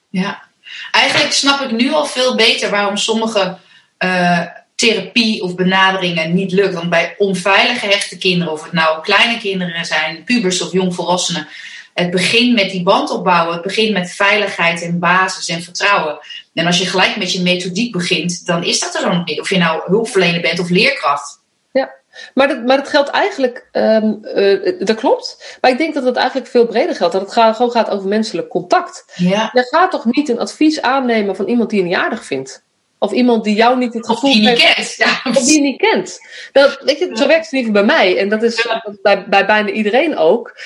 [0.09, 0.43] ja.
[0.91, 3.57] Eigenlijk snap ik nu al veel beter waarom sommige
[4.05, 4.41] uh,
[4.75, 6.75] therapie of benaderingen niet lukt.
[6.75, 11.49] Want bij onveilige hechte kinderen, of het nou kleine kinderen zijn, pubers of jongvolwassenen,
[11.95, 13.53] het begint met die band opbouwen.
[13.53, 16.19] Het begint met veiligheid en basis en vertrouwen.
[16.55, 19.41] En als je gelijk met je methodiek begint, dan is dat er dan niet.
[19.41, 21.41] Of je nou hulpverlener bent of leerkracht.
[21.73, 21.93] Ja,
[22.35, 25.59] maar dat, maar dat geldt eigenlijk, um, uh, dat klopt.
[25.61, 27.13] Maar ik denk dat het eigenlijk veel breder geldt.
[27.13, 29.05] Dat het gaat, gewoon gaat over menselijk contact.
[29.15, 29.51] Ja.
[29.53, 32.63] Je gaat toch niet een advies aannemen van iemand die je niet aardig vindt?
[32.99, 34.95] Of iemand die jou niet het gevoel of die niet kent.
[34.97, 35.21] Ja.
[35.25, 36.19] Of die je niet kent.
[36.53, 38.19] Dat, weet je, zo werkt het niet bij mij.
[38.19, 38.95] En dat is ja.
[39.03, 40.59] bij, bij bijna iedereen ook.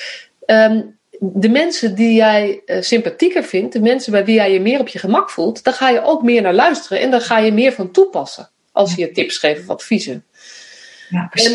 [0.45, 4.79] Um, de mensen die jij uh, sympathieker vindt, de mensen bij wie jij je meer
[4.79, 7.51] op je gemak voelt, daar ga je ook meer naar luisteren en daar ga je
[7.51, 10.25] meer van toepassen als je je tips geeft of adviezen.
[11.09, 11.51] Ja, precies.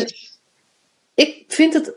[1.15, 1.93] En ik vind het,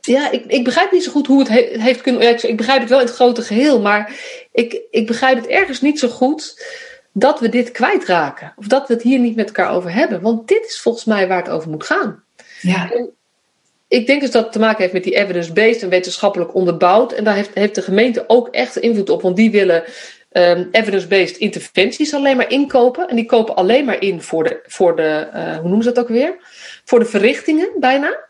[0.00, 2.22] ja, ik, ik begrijp niet zo goed hoe het he heeft kunnen.
[2.22, 4.12] Ja, ik begrijp het wel in het grote geheel, maar
[4.52, 6.64] ik, ik begrijp het ergens niet zo goed
[7.12, 8.52] dat we dit kwijtraken.
[8.56, 10.20] Of dat we het hier niet met elkaar over hebben.
[10.20, 12.24] Want dit is volgens mij waar het over moet gaan.
[12.60, 12.92] Ja.
[12.92, 13.10] En
[13.88, 17.12] ik denk dus dat het te maken heeft met die evidence-based en wetenschappelijk onderbouwd.
[17.12, 19.84] En daar heeft, heeft de gemeente ook echt invloed op, want die willen
[20.32, 23.08] um, evidence-based interventies alleen maar inkopen.
[23.08, 26.04] En die kopen alleen maar in voor de, voor de uh, hoe noemen ze dat
[26.04, 26.36] ook weer?
[26.84, 28.24] Voor de verrichtingen bijna.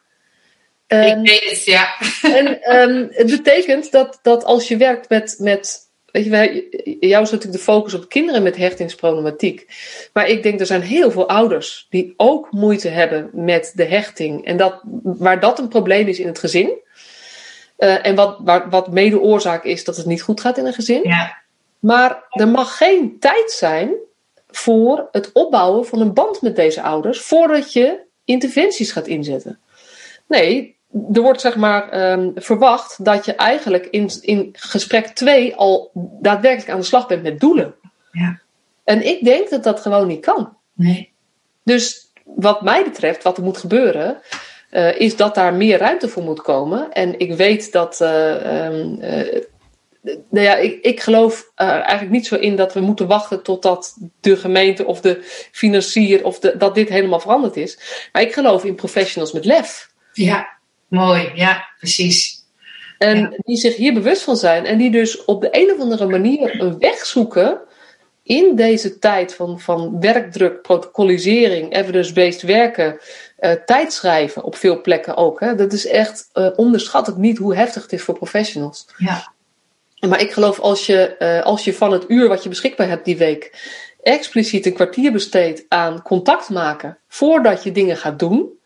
[0.89, 1.95] Um, ik weet het, ja.
[2.23, 5.86] En um, het betekent dat, dat als je werkt met, met
[6.17, 6.67] Weet je, wij,
[7.01, 9.67] jou is natuurlijk de focus op kinderen met hechtingsproblematiek.
[10.13, 14.45] Maar ik denk er zijn heel veel ouders die ook moeite hebben met de hechting.
[14.45, 16.71] En dat, waar dat een probleem is in het gezin.
[17.79, 20.73] Uh, en wat, waar, wat mede oorzaak is dat het niet goed gaat in een
[20.73, 21.01] gezin.
[21.03, 21.43] Ja.
[21.79, 23.91] Maar er mag geen tijd zijn
[24.47, 29.59] voor het opbouwen van een band met deze ouders voordat je interventies gaat inzetten.
[30.27, 30.76] Nee,
[31.13, 36.71] er wordt zeg maar um, verwacht dat je eigenlijk in, in gesprek 2 al daadwerkelijk
[36.71, 37.75] aan de slag bent met doelen.
[38.13, 38.41] Ja.
[38.85, 40.57] En ik denk dat dat gewoon niet kan.
[40.73, 41.13] Nee.
[41.63, 44.21] Dus wat mij betreft, wat er moet gebeuren,
[44.71, 46.93] uh, is dat daar meer ruimte voor moet komen.
[46.93, 48.01] En ik weet dat.
[48.01, 49.43] Uh, um, uh,
[50.31, 54.37] nou ja, ik, ik geloof eigenlijk niet zo in dat we moeten wachten totdat de
[54.37, 55.19] gemeente of de
[55.53, 57.79] financier of de, dat dit helemaal veranderd is.
[58.13, 59.91] Maar ik geloof in professionals met lef.
[60.13, 60.56] Ja.
[60.89, 62.45] Mooi, ja, precies.
[62.99, 63.33] En ja.
[63.37, 66.61] die zich hier bewust van zijn en die dus op de een of andere manier
[66.61, 67.61] een weg zoeken
[68.23, 72.99] in deze tijd van, van werkdruk, protocolisering, evidence-based werken,
[73.41, 75.41] uh, tijdschrijven op veel plekken ook.
[75.41, 75.55] Hè.
[75.55, 78.87] Dat is echt, uh, onderschat het niet hoe heftig het is voor professionals.
[78.97, 79.33] Ja.
[80.09, 83.05] Maar ik geloof als je, uh, als je van het uur wat je beschikbaar hebt
[83.05, 88.59] die week expliciet een kwartier besteedt aan contact maken voordat je dingen gaat doen,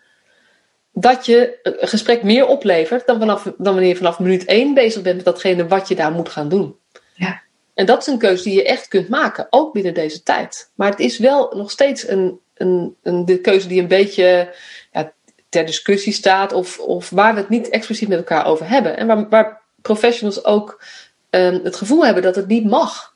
[0.92, 5.02] dat je een gesprek meer oplevert dan, vanaf, dan wanneer je vanaf minuut één bezig
[5.02, 6.76] bent met datgene wat je daar moet gaan doen.
[7.14, 7.42] Ja.
[7.74, 10.70] En dat is een keuze die je echt kunt maken, ook binnen deze tijd.
[10.74, 14.54] Maar het is wel nog steeds een, een, een de keuze die een beetje
[14.92, 15.12] ja,
[15.48, 18.96] ter discussie staat, of, of waar we het niet expliciet met elkaar over hebben.
[18.96, 20.82] En waar, waar professionals ook
[21.30, 23.14] um, het gevoel hebben dat het niet mag.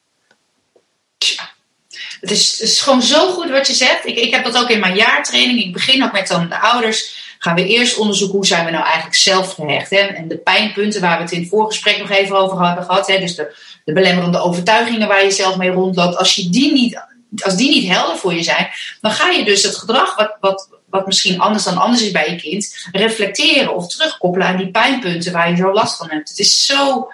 [2.20, 4.06] Het is, het is gewoon zo goed wat je zegt.
[4.06, 5.60] Ik, ik heb dat ook in mijn jaartraining.
[5.60, 8.84] Ik begin ook met dan de ouders gaan we eerst onderzoeken hoe zijn we nou
[8.84, 9.90] eigenlijk zelf gehecht.
[9.90, 9.96] Hè?
[9.96, 13.06] En de pijnpunten waar we het in het voorgesprek nog even over hebben gehad.
[13.06, 13.18] Hè?
[13.18, 16.16] Dus de, de belemmerende overtuigingen waar je zelf mee rondloopt.
[16.16, 17.00] Als, je die niet,
[17.44, 18.68] als die niet helder voor je zijn,
[19.00, 22.30] dan ga je dus het gedrag wat, wat, wat misschien anders dan anders is bij
[22.30, 26.28] je kind, reflecteren of terugkoppelen aan die pijnpunten waar je zo last van hebt.
[26.28, 27.08] Het is zo,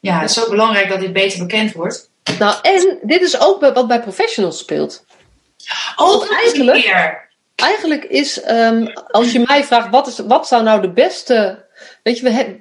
[0.00, 2.10] ja, het is zo belangrijk dat dit beter bekend wordt.
[2.38, 5.04] Nou, en dit is ook wat bij professionals speelt.
[5.96, 7.27] Oh, eigenlijk,
[7.58, 11.66] eigenlijk is, ehm, als je mij vraagt, wat, is, wat zou nou de beste.
[12.02, 12.60] Weet je, we hebben,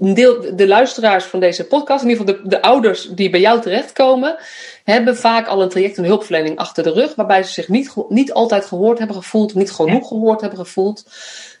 [0.00, 3.40] een deel, de luisteraars van deze podcast, in ieder geval de, de ouders die bij
[3.40, 4.36] jou terechtkomen,
[4.84, 8.32] hebben vaak al een traject en hulpverlening achter de rug, waarbij ze zich niet, niet
[8.32, 11.04] altijd gehoord hebben gevoeld, niet genoeg gehoord hebben gevoeld.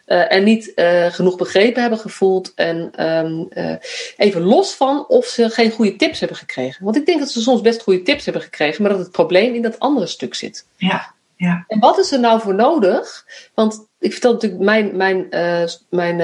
[0.06, 2.52] Uh, en niet uh, genoeg begrepen hebben gevoeld.
[2.54, 3.74] En um, uh,
[4.16, 6.84] even los van of ze geen goede tips hebben gekregen.
[6.84, 9.54] Want ik denk dat ze soms best goede tips hebben gekregen, maar dat het probleem
[9.54, 10.66] in dat andere stuk zit.
[10.76, 11.64] Ja, ja.
[11.68, 13.26] En wat is er nou voor nodig?
[13.54, 15.28] Want ik vertel natuurlijk mijn, mijn,
[15.90, 16.16] mijn,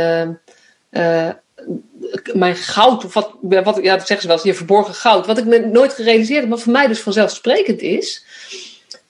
[2.33, 5.27] mijn goud, of wat, wat ja, dat zeggen ze wel eens, je verborgen goud.
[5.27, 8.25] Wat ik nooit gerealiseerd heb, maar voor mij dus vanzelfsprekend is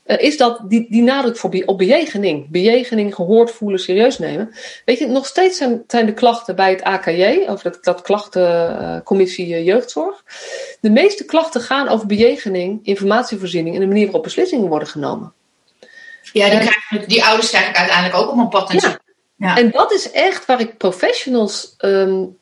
[0.05, 2.49] is dat die, die nadruk voor, op bejegening.
[2.49, 4.55] Bejegening, gehoord voelen, serieus nemen.
[4.85, 9.65] Weet je, nog steeds zijn, zijn de klachten bij het AKJ, over dat, dat klachtencommissie
[9.65, 10.25] jeugdzorg.
[10.81, 15.33] De meeste klachten gaan over bejegening, informatievoorziening en de manier waarop beslissingen worden genomen.
[16.35, 18.73] Ja, die, krijgen, die ouders krijg ik uiteindelijk ook op een pad.
[18.73, 18.99] Ja.
[19.37, 19.57] ja.
[19.57, 22.37] En dat is echt waar ik professionals um,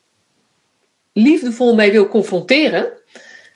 [1.13, 2.91] liefdevol mee wil confronteren.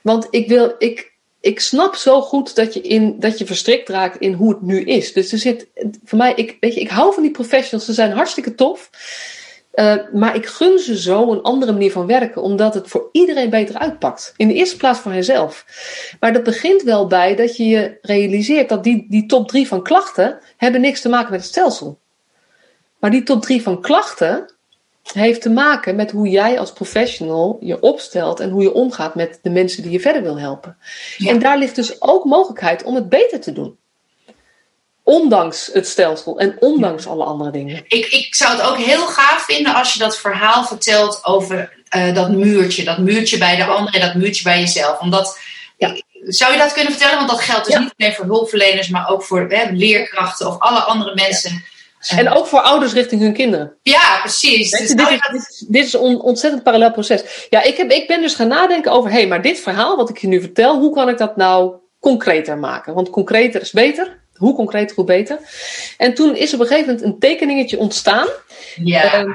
[0.02, 4.20] Want ik wil, ik, ik snap zo goed dat je, in, dat je verstrikt raakt
[4.20, 5.12] in hoe het nu is.
[5.12, 5.66] Dus er zit,
[6.04, 8.90] voor mij, ik, weet je, ik hou van die professionals, ze zijn hartstikke tof.
[9.78, 13.50] Uh, maar ik gun ze zo een andere manier van werken, omdat het voor iedereen
[13.50, 14.34] beter uitpakt.
[14.36, 15.64] In de eerste plaats voor henzelf.
[16.20, 19.82] Maar dat begint wel bij dat je je realiseert dat die, die top drie van
[19.82, 21.98] klachten hebben niks te maken met het stelsel.
[22.98, 24.54] Maar die top drie van klachten
[25.02, 29.38] heeft te maken met hoe jij als professional je opstelt en hoe je omgaat met
[29.42, 30.76] de mensen die je verder wil helpen.
[31.18, 33.76] En daar ligt dus ook mogelijkheid om het beter te doen.
[35.08, 37.84] Ondanks het stelsel en ondanks alle andere dingen.
[37.86, 42.14] Ik, ik zou het ook heel gaaf vinden als je dat verhaal vertelt over uh,
[42.14, 42.84] dat muurtje.
[42.84, 45.00] Dat muurtje bij de anderen en dat muurtje bij jezelf.
[45.00, 45.38] Omdat,
[45.76, 45.96] ja.
[46.22, 47.16] Zou je dat kunnen vertellen?
[47.16, 47.80] Want dat geldt dus ja.
[47.80, 51.64] niet alleen voor hulpverleners, maar ook voor hè, leerkrachten of alle andere mensen.
[52.08, 53.72] En ook voor ouders richting hun kinderen.
[53.82, 54.70] Ja, precies.
[54.70, 57.46] Dus dit, is, dit, dit, is een ontzettend parallel proces.
[57.50, 60.10] Ja, ik, heb, ik ben dus gaan nadenken over, hé, hey, maar dit verhaal wat
[60.10, 62.94] ik je nu vertel, hoe kan ik dat nou concreter maken?
[62.94, 64.26] Want concreter is beter.
[64.38, 65.38] Hoe concreter, hoe beter.
[65.96, 68.28] En toen is op een gegeven moment een tekeningetje ontstaan.
[68.84, 69.26] Ja.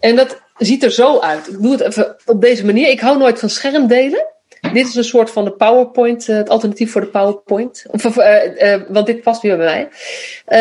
[0.00, 1.48] En dat ziet er zo uit.
[1.48, 2.88] Ik doe het even op deze manier.
[2.88, 4.26] Ik hou nooit van schermdelen.
[4.72, 7.86] Dit is een soort van de PowerPoint, uh, het alternatief voor de PowerPoint.
[7.90, 9.88] Of, uh, want dit past weer bij mij.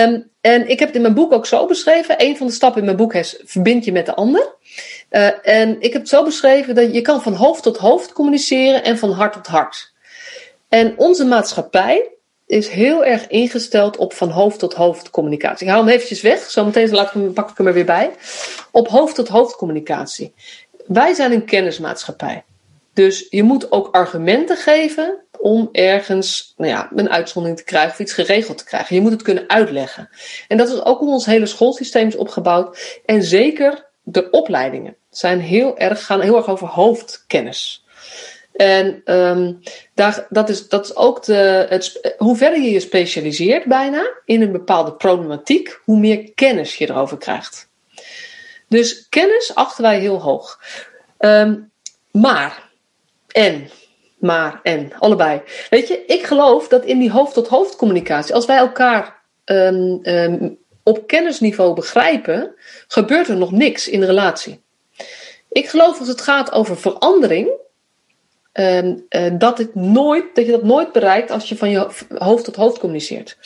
[0.03, 2.15] Um, en ik heb het in mijn boek ook zo beschreven.
[2.17, 4.55] Een van de stappen in mijn boek is verbind je met de ander.
[5.11, 8.83] Uh, en ik heb het zo beschreven dat je kan van hoofd tot hoofd communiceren
[8.83, 9.93] en van hart tot hart.
[10.69, 12.12] En onze maatschappij
[12.53, 15.65] is heel erg ingesteld op van hoofd tot hoofd communicatie.
[15.65, 18.11] Ik haal hem eventjes weg, zometeen laat ik pak ik hem er weer bij.
[18.71, 20.33] Op hoofd tot hoofd communicatie.
[20.85, 22.43] Wij zijn een kennismaatschappij.
[22.93, 27.99] Dus je moet ook argumenten geven om ergens nou ja, een uitzondering te krijgen of
[27.99, 28.95] iets geregeld te krijgen.
[28.95, 30.09] Je moet het kunnen uitleggen.
[30.47, 33.01] En dat is ook hoe ons hele schoolsysteem is opgebouwd.
[33.05, 37.82] En zeker de opleidingen zijn heel erg, gaan heel erg over hoofdkennis.
[38.53, 39.59] En um,
[39.93, 41.65] daar, dat, is, dat is ook de.
[41.69, 46.89] Het, hoe verder je je specialiseert bijna in een bepaalde problematiek, hoe meer kennis je
[46.89, 47.69] erover krijgt.
[48.67, 50.59] Dus kennis achten wij heel hoog.
[51.19, 51.71] Um,
[52.11, 52.69] maar,
[53.27, 53.69] en,
[54.19, 55.41] maar, en, allebei.
[55.69, 61.73] Weet je, ik geloof dat in die hoofd-tot-hoofd communicatie, als wij elkaar um, op kennisniveau
[61.73, 62.55] begrijpen,
[62.87, 64.61] gebeurt er nog niks in de relatie.
[65.49, 67.49] Ik geloof als het gaat over verandering,
[68.53, 71.87] um, uh, dat, het nooit, dat je dat nooit bereikt als je van je
[72.17, 73.37] hoofd tot hoofd communiceert.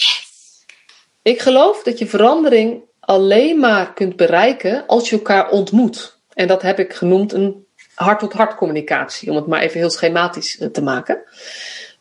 [1.21, 6.19] Ik geloof dat je verandering alleen maar kunt bereiken als je elkaar ontmoet.
[6.33, 7.65] En dat heb ik genoemd een
[7.95, 11.21] hart-tot-hart communicatie, om het maar even heel schematisch te maken.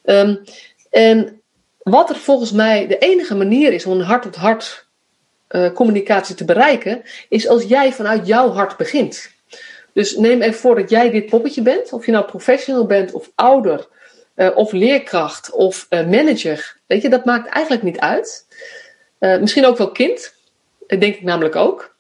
[0.04, 0.42] Um,
[0.90, 1.40] en
[1.78, 4.86] wat er volgens mij de enige manier is om een hart-tot-hart
[5.48, 9.34] uh, communicatie te bereiken, is als jij vanuit jouw hart begint.
[9.96, 13.30] Dus neem even voor dat jij dit poppetje bent, of je nou professional bent, of
[13.34, 13.88] ouder,
[14.36, 16.76] uh, of leerkracht, of uh, manager.
[16.86, 18.46] Weet je, dat maakt eigenlijk niet uit.
[19.18, 20.34] misschien ook wel kind,
[20.86, 21.94] dat denk ik namelijk ook.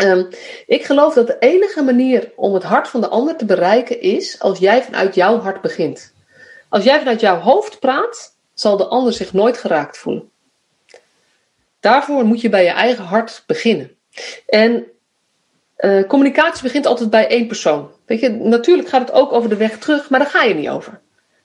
[0.00, 0.28] Um,
[0.66, 4.40] ik geloof dat de enige manier om het hart van de ander te bereiken is
[4.40, 6.12] als jij vanuit jouw hart begint.
[6.68, 10.30] Als jij vanuit jouw hoofd praat, zal de ander zich nooit geraakt voelen.
[11.80, 13.96] Daarvoor moet je bij je eigen hart beginnen.
[14.46, 14.86] En
[15.78, 17.90] uh, communicatie begint altijd bij één persoon.
[18.06, 20.68] Weet je, natuurlijk gaat het ook over de weg terug, maar daar ga je niet
[20.68, 21.00] over.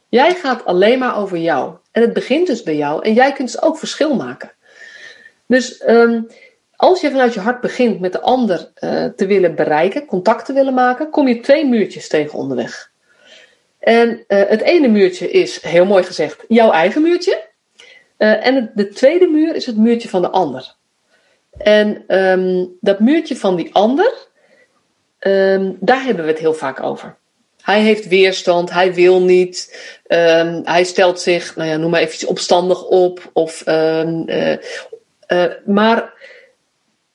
[0.09, 1.75] Jij gaat alleen maar over jou.
[1.91, 3.03] En het begint dus bij jou.
[3.05, 4.51] En jij kunt ook verschil maken.
[5.47, 6.27] Dus um,
[6.75, 10.53] als je vanuit je hart begint met de ander uh, te willen bereiken, contact te
[10.53, 12.91] willen maken, kom je twee muurtjes tegen onderweg.
[13.79, 17.49] En uh, het ene muurtje is, heel mooi gezegd, jouw eigen muurtje.
[18.17, 20.75] En de tweede muur is het muurtje van de ander.
[21.57, 24.13] En ehm, dat muurtje van die ander,
[25.19, 27.19] um, daar hebben we het heel vaak over.
[27.61, 32.27] Hij heeft weerstand, hij wil niet, um, hij stelt zich, nou ja, noem maar even
[32.27, 33.29] opstandig op.
[33.33, 34.25] Of, uh,
[35.27, 36.13] uh, maar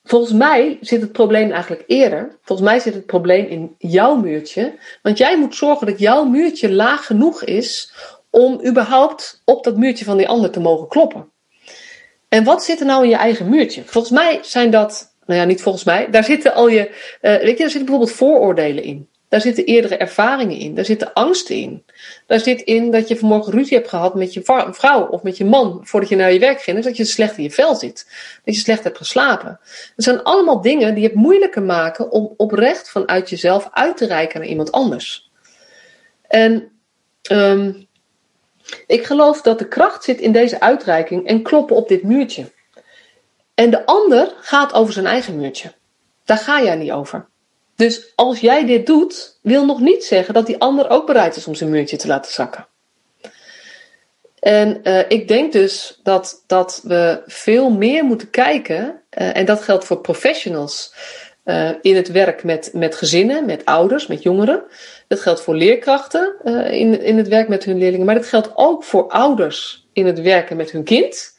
[0.03, 2.37] volgens mij zit het probleem eigenlijk eerder.
[2.41, 4.73] Volgens mij zit het probleem in jouw muurtje.
[5.01, 7.93] Want jij moet zorgen dat jouw muurtje laag genoeg is
[8.29, 11.31] om überhaupt op dat muurtje van die ander te mogen kloppen.
[12.29, 13.83] En wat zit er nou in je eigen muurtje?
[13.85, 17.41] Volgens mij zijn dat, nou ja, niet volgens mij, daar zitten al je, uh, weet
[17.41, 19.09] je, daar zitten bijvoorbeeld vooroordelen in.
[19.29, 20.75] Daar zitten eerdere ervaringen in.
[20.75, 21.85] Daar zitten angsten in.
[22.25, 25.45] Daar zit in dat je vanmorgen ruzie hebt gehad met je vrouw of met je
[25.45, 26.83] man voordat je naar je werk ging.
[26.83, 28.05] Dat je slecht in je vel zit.
[28.45, 29.59] Dat je slecht hebt geslapen.
[29.95, 34.39] Dat zijn allemaal dingen die het moeilijker maken om oprecht vanuit jezelf uit te reiken
[34.39, 35.31] naar iemand anders.
[36.27, 36.71] En
[37.31, 37.86] um,
[38.87, 42.51] ik geloof dat de kracht zit in deze uitreiking en kloppen op dit muurtje.
[43.53, 45.73] En de ander gaat over zijn eigen muurtje.
[46.25, 47.27] Daar ga jij niet over.
[47.75, 51.47] Dus als jij dit doet, wil nog niet zeggen dat die ander ook bereid is
[51.47, 52.67] om zijn muurtje te laten zakken.
[54.39, 59.61] En uh, ik denk dus dat, dat we veel meer moeten kijken, uh, en dat
[59.61, 60.93] geldt voor professionals
[61.47, 64.63] uh, in het werk met, met gezinnen, met ouders, met jongeren.
[65.07, 66.35] Dat geldt voor leerkrachten
[66.71, 70.21] in, in het werk met hun leerlingen, maar dat geldt ook voor ouders in het
[70.21, 71.37] werken met hun kind.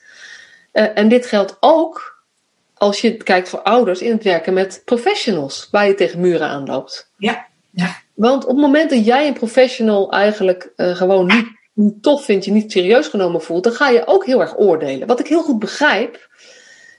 [0.72, 2.24] en dit geldt ook
[2.74, 7.10] als je kijkt voor ouders in het werken met professionals, waar je tegen muren aanloopt.
[7.16, 7.96] Ja, ja.
[8.14, 12.50] Want op het moment dat jij een professional eigenlijk gewoon niet, niet tof vindt, je
[12.50, 15.06] niet serieus genomen voelt, dan ga je ook heel erg oordelen.
[15.06, 16.27] Wat ik heel goed begrijp.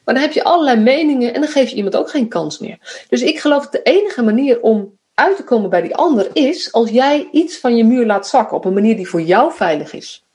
[0.10, 3.06] Maar dan heb je allerlei meningen en dan geef je iemand ook geen kans meer.
[3.10, 6.72] Dus ik geloof dat de enige manier om uit te komen bij die ander is
[6.72, 9.94] als jij iets van je muur laat zakken op een manier die voor jou veilig
[9.94, 10.26] is.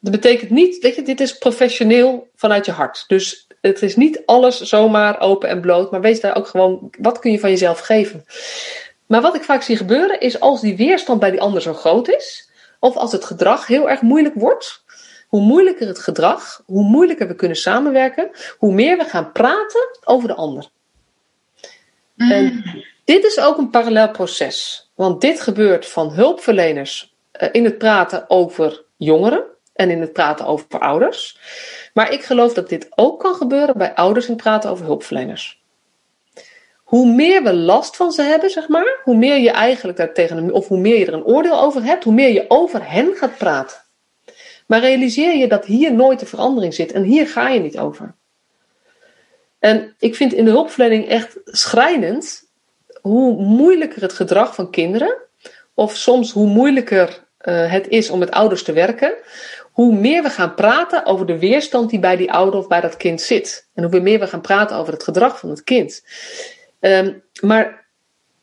[0.00, 3.04] Dat betekent niet, weet je, dit is professioneel vanuit je hart.
[3.06, 7.18] Dus het is niet alles zomaar open en bloot, maar wees daar ook gewoon, wat
[7.18, 8.24] kun je van jezelf geven?
[9.06, 12.08] Maar wat ik vaak zie gebeuren is als die weerstand bij die ander zo groot
[12.08, 14.83] is, of als het gedrag heel erg moeilijk wordt,
[15.34, 20.28] hoe moeilijker het gedrag, hoe moeilijker we kunnen samenwerken, hoe meer we gaan praten over
[20.28, 20.68] de ander.
[22.14, 22.30] Mm.
[22.30, 22.64] En
[23.04, 28.24] dit is ook een parallel proces, want dit gebeurt van hulpverleners eh, in het praten
[28.30, 31.38] over jongeren en in het praten over ouders.
[31.94, 35.62] Maar ik geloof dat dit ook kan gebeuren bij ouders in het praten over hulpverleners.
[36.74, 40.52] Hoe meer we last van ze hebben, zeg maar, hoe meer je eigenlijk daar tegen
[40.52, 43.38] of hoe meer je er een oordeel over hebt, hoe meer je over hen gaat
[43.38, 43.83] praten.
[44.66, 48.14] Maar realiseer je dat hier nooit de verandering zit en hier ga je niet over.
[49.58, 52.48] En ik vind in de hulpverlening echt schrijnend
[53.00, 55.16] hoe moeilijker het gedrag van kinderen,
[55.74, 59.14] of soms hoe moeilijker uh, het is om met ouders te werken,
[59.72, 62.96] hoe meer we gaan praten over de weerstand die bij die ouder of bij dat
[62.96, 63.68] kind zit.
[63.74, 66.04] En hoe meer we gaan praten over het gedrag van het kind.
[66.80, 67.86] Um, maar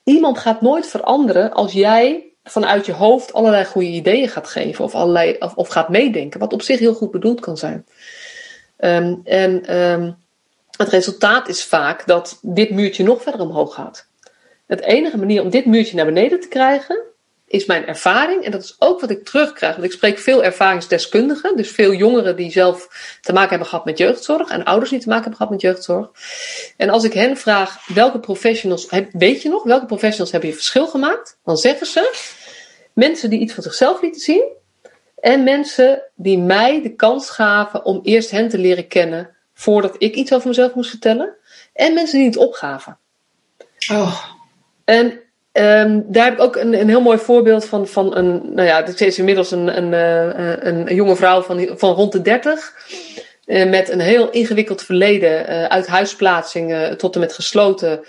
[0.04, 4.96] iemand gaat nooit veranderen als jij vanuit je hoofd allerlei goede ideeën gaat geven of,
[4.96, 7.86] allerlei, of, of gaat meedenken, wat op zich heel goed bedoeld kan zijn.
[8.78, 10.16] Um, en um,
[10.78, 14.08] het resultaat is vaak dat dit muurtje nog verder omhoog gaat.
[14.66, 17.04] Het enige manier om dit muurtje naar beneden te krijgen,
[17.52, 18.44] is mijn ervaring.
[18.44, 19.74] En dat is ook wat ik terugkrijg.
[19.74, 21.58] Want ik spreek veel ervaringsdeskundigen.
[21.58, 22.88] Dus veel jongeren die zelf
[23.22, 24.50] te maken hebben gehad met jeugdzorg.
[24.50, 26.10] En ouders die te maken hebben gehad met jeugdzorg.
[26.78, 30.88] En als ik hen vraag, welke professionals, weet je nog, welke professionals hebben je verschil
[30.88, 31.38] gemaakt?
[31.44, 32.16] Dan zeggen ze,
[32.94, 34.44] mensen die iets van zichzelf lieten zien.
[35.20, 39.36] En mensen die mij de kans gaven om eerst hen te leren kennen.
[39.54, 41.36] Voordat ik iets over mezelf moest vertellen.
[41.74, 42.98] En mensen die het opgaven.
[43.92, 44.26] Oh.
[44.86, 45.22] En
[45.54, 48.82] Um, daar heb ik ook een, een heel mooi voorbeeld van, van een, nou ja,
[48.82, 52.74] dit is inmiddels een, een, eh, een, een jonge vrouw van, van rond de 30.
[53.46, 58.06] Uh, met een heel ingewikkeld verleden, uh, uit huisplaatsing tot en met gesloten.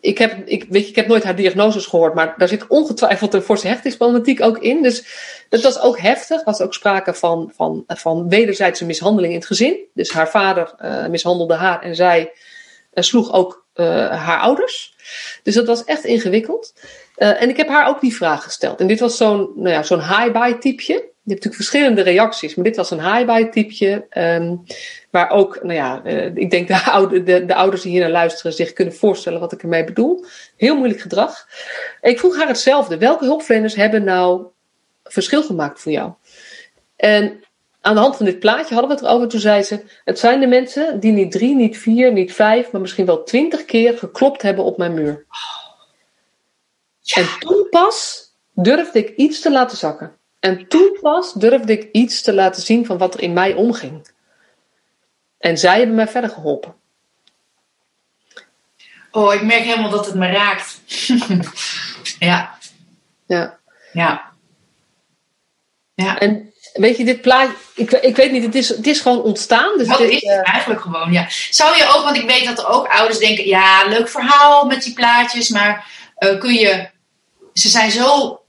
[0.00, 3.34] ik, heb, ik, weet je, ik heb nooit haar diagnoses gehoord, maar daar zit ongetwijfeld
[3.34, 4.82] een forse hechtingsproblematiek ook in.
[4.82, 5.04] Dus
[5.48, 6.38] dat was ook heftig.
[6.38, 9.78] Er was ook sprake van, van, van wederzijdse mishandeling in het gezin.
[9.94, 10.74] Dus haar vader
[11.10, 12.32] mishandelde haar en zij
[12.94, 14.95] sloeg ook haar ouders.
[15.46, 16.74] Dus dat was echt ingewikkeld.
[17.16, 18.80] Uh, en ik heb haar ook die vraag gesteld.
[18.80, 20.92] En dit was zo'n nou ja, zo'n high-buy typeje.
[20.92, 24.06] Je hebt natuurlijk verschillende reacties, maar dit was een high-buy typeje.
[24.18, 24.64] Um,
[25.10, 28.10] waar ook, nou ja, uh, ik denk de, oude, de, de, ouders die hier naar
[28.10, 30.24] luisteren zich kunnen voorstellen wat ik ermee bedoel.
[30.56, 31.48] Heel moeilijk gedrag.
[32.00, 32.98] Ik vroeg haar hetzelfde.
[32.98, 34.46] Welke hulpverleners hebben nou
[35.04, 36.12] verschil gemaakt voor jou?
[36.96, 37.44] En
[37.86, 39.28] aan de hand van dit plaatje hadden we het erover.
[39.28, 42.80] Toen zei ze: Het zijn de mensen die niet drie, niet vier, niet vijf, maar
[42.80, 45.26] misschien wel twintig keer geklopt hebben op mijn muur.
[47.14, 50.16] En toen pas durfde ik iets te laten zakken.
[50.40, 54.10] En toen pas durfde ik iets te laten zien van wat er in mij omging.
[55.38, 56.74] En zij hebben mij verder geholpen.
[59.10, 60.80] Oh, ik merk helemaal dat het me raakt.
[62.18, 62.58] ja.
[63.26, 63.58] Ja.
[63.92, 64.32] Ja.
[65.94, 66.18] Ja.
[66.18, 69.78] En weet je, dit plaatje, ik, ik weet niet, het is, het is gewoon ontstaan.
[69.78, 71.26] Dus dit, is het eh, eigenlijk gewoon, ja.
[71.50, 73.46] Zou je ook, want ik weet dat er ook ouders denken...
[73.46, 75.48] ja, leuk verhaal met die plaatjes...
[75.48, 76.88] maar eh, kun je...
[77.52, 78.40] ze zijn zo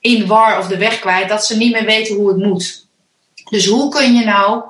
[0.00, 1.28] in war of de weg kwijt...
[1.28, 2.86] dat ze niet meer weten hoe het moet.
[3.50, 4.62] Dus hoe kun je nou...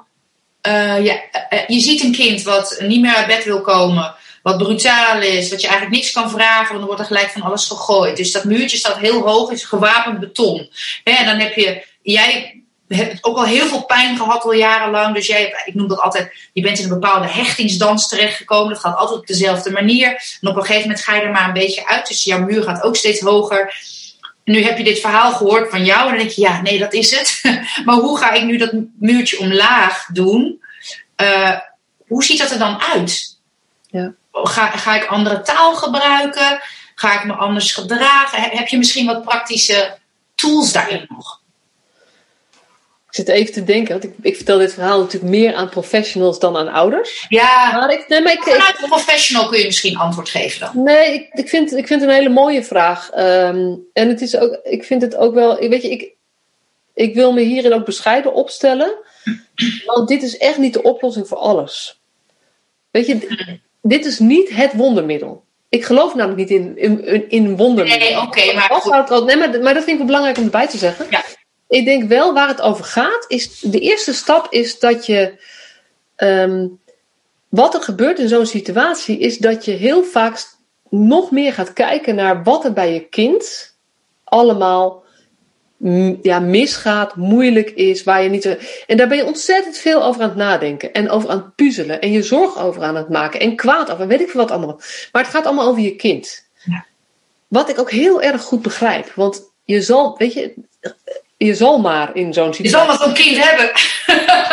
[0.61, 1.21] eh, ja,
[1.67, 4.15] je ziet een kind wat niet meer uit bed wil komen...
[4.43, 6.67] wat brutaal is, wat je eigenlijk niks kan vragen...
[6.67, 8.17] want dan wordt er gelijk van alles gegooid.
[8.17, 10.71] Dus dat muurtje staat heel hoog, is gewapend beton.
[11.05, 11.85] Hè, en dan heb je...
[12.03, 12.56] Jij
[12.89, 15.15] hebt ook al heel veel pijn gehad al jarenlang.
[15.15, 18.73] Dus jij, ik noem dat altijd, je bent in een bepaalde hechtingsdans terechtgekomen.
[18.73, 20.39] Dat gaat altijd op dezelfde manier.
[20.41, 22.09] En op een gegeven moment ga je er maar een beetje uit.
[22.09, 23.61] Dus jouw muur gaat ook steeds hoger.
[24.45, 26.03] En nu heb je dit verhaal gehoord van jou.
[26.03, 27.41] En dan denk je, ja, nee, dat is het.
[27.85, 30.63] maar hoe ga ik nu dat muurtje omlaag doen?
[31.17, 31.59] Eh,
[32.07, 33.39] hoe ziet dat er dan uit?
[33.91, 34.13] Ja.
[34.33, 36.61] Ga, ga ik andere taal gebruiken?
[36.95, 38.43] Ga ik me anders gedragen?
[38.43, 39.99] Heb je misschien wat praktische
[40.35, 41.36] tools daarin nog?
[43.19, 46.39] Ik zit even te denken, want ik, ik vertel dit verhaal natuurlijk meer aan professionals
[46.39, 47.27] dan aan ouders.
[47.29, 50.85] Ja, Maar ik, nee, maar ik, Vanuit een professional kun je misschien antwoord geven dan.
[50.85, 53.11] Nee, ik, ik, vind, ik vind het een hele mooie vraag.
[53.11, 56.13] Ehm, en het is ook, ik vind het ook wel, weet je, ik,
[56.95, 58.95] ik wil me hierin ook bescheiden opstellen.
[59.87, 62.01] Want dit is echt niet de oplossing voor alles.
[62.91, 65.45] Weet je, dit is niet het wondermiddel.
[65.69, 68.15] Ik geloof namelijk niet in, in, in, in wondermiddelen.
[68.15, 69.25] Nee, oké, maar goed.
[69.27, 71.07] nee, maar, maar dat vind ik wel belangrijk om erbij te zeggen.
[71.11, 71.25] Ja.
[71.69, 75.45] Ik denk wel waar het over gaat, is de eerste stap is dat je.
[76.17, 76.67] ehm,
[77.49, 80.45] wat er gebeurt in zo'n situatie, is dat je heel vaak
[80.91, 83.75] nog meer gaat kijken naar wat er bij je kind
[84.25, 85.05] allemaal
[86.23, 88.59] ja, misgaat, moeilijk is, waar je niet.
[88.87, 92.01] En daar ben je ontzettend veel over aan het nadenken en over aan het puzzelen
[92.01, 94.81] en je zorg over aan het maken en kwaad over, weet ik veel wat allemaal.
[95.13, 96.49] Maar het gaat allemaal over je kind.
[96.65, 96.87] Ja.
[97.49, 100.55] Wat ik ook heel erg goed begrijp, want je zal, weet je,
[101.37, 102.69] je zal maar in zo'n Je situatie.
[102.71, 103.71] zal maar zo'n kind hebben.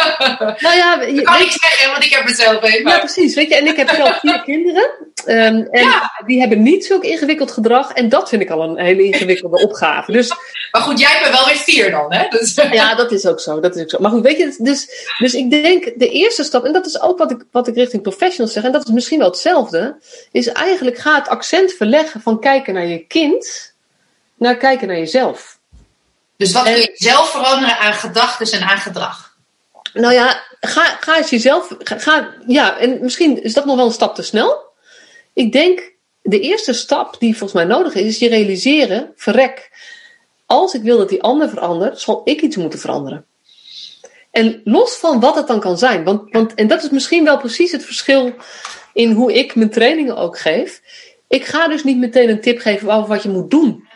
[0.60, 2.90] Nou ja, je, Dat kan ik zeggen, want ik heb het zelf even.
[2.90, 3.36] Ja, precies.
[3.36, 4.90] Weet je, en ik heb zelf vier kinderen.
[5.26, 5.88] Ehm, en
[6.26, 7.92] die hebben niet zulk ingewikkeld gedrag.
[7.92, 10.12] En dat vind ik al een hele ingewikkelde opgave.
[10.12, 10.34] Dus
[10.72, 12.28] Maar goed, jij hebt er wel weer vier dan, hè?
[12.30, 13.60] Dus, ja, dat is ook zo.
[13.60, 14.00] Dat is ook zo.
[14.00, 17.18] Maar goed, weet je, dus, dus ik denk de eerste stap, en dat is ook
[17.18, 19.96] wat ik, wat ik richting professionals zeg, en dat is misschien wel hetzelfde,
[20.32, 23.74] is eigenlijk ga het accent verleggen van kijken naar je kind
[24.38, 25.53] naar kijken naar jezelf.
[26.44, 29.38] Dus wat kun je zelf veranderen aan gedachten en aan gedrag?
[29.94, 31.76] Nou ja, ga, ga eens jezelf.
[31.80, 34.72] Ga, ga- ja, en misschien is dat nog wel een stap te snel.
[35.34, 39.72] Ik denk, de eerste stap die volgens mij nodig is, is je realiseren: verrek,
[40.46, 43.26] als ik wil dat die ander verandert, zal ik iets moeten veranderen.
[44.32, 47.38] En los van wat het dan kan zijn, want, want, en dat is misschien wel
[47.38, 48.34] precies het verschil
[48.94, 50.82] in hoe ik mijn trainingen ook geef.
[51.28, 53.88] Ik ga dus niet meteen een tip geven over wat je moet doen.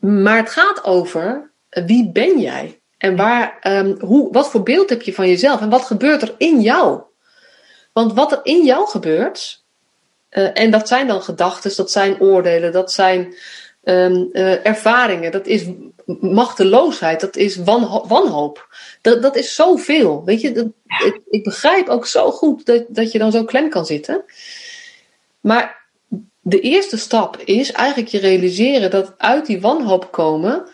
[0.00, 2.80] Maar het gaat over eh, wie ben jij?
[2.98, 5.60] En waar, ehm, hoe, wat voor beeld heb je van jezelf?
[5.60, 7.00] En wat gebeurt er in jou?
[7.92, 9.64] Want wat er in jou gebeurt,
[10.28, 13.34] eh, en dat zijn dan gedachten, dat zijn oordelen, dat zijn
[13.84, 15.64] ehm, eh, ervaringen, dat is
[16.20, 18.74] machteloosheid, dat is wanho- wanhoop.
[19.00, 20.24] Dat, dat is zoveel.
[20.24, 20.66] Weet je, dat,
[21.04, 24.24] ik, ik begrijp ook zo goed dat, dat je dan zo klem kan zitten.
[25.40, 25.79] Maar
[26.50, 30.68] de eerste stap is eigenlijk je realiseren dat uit die wanhoop komen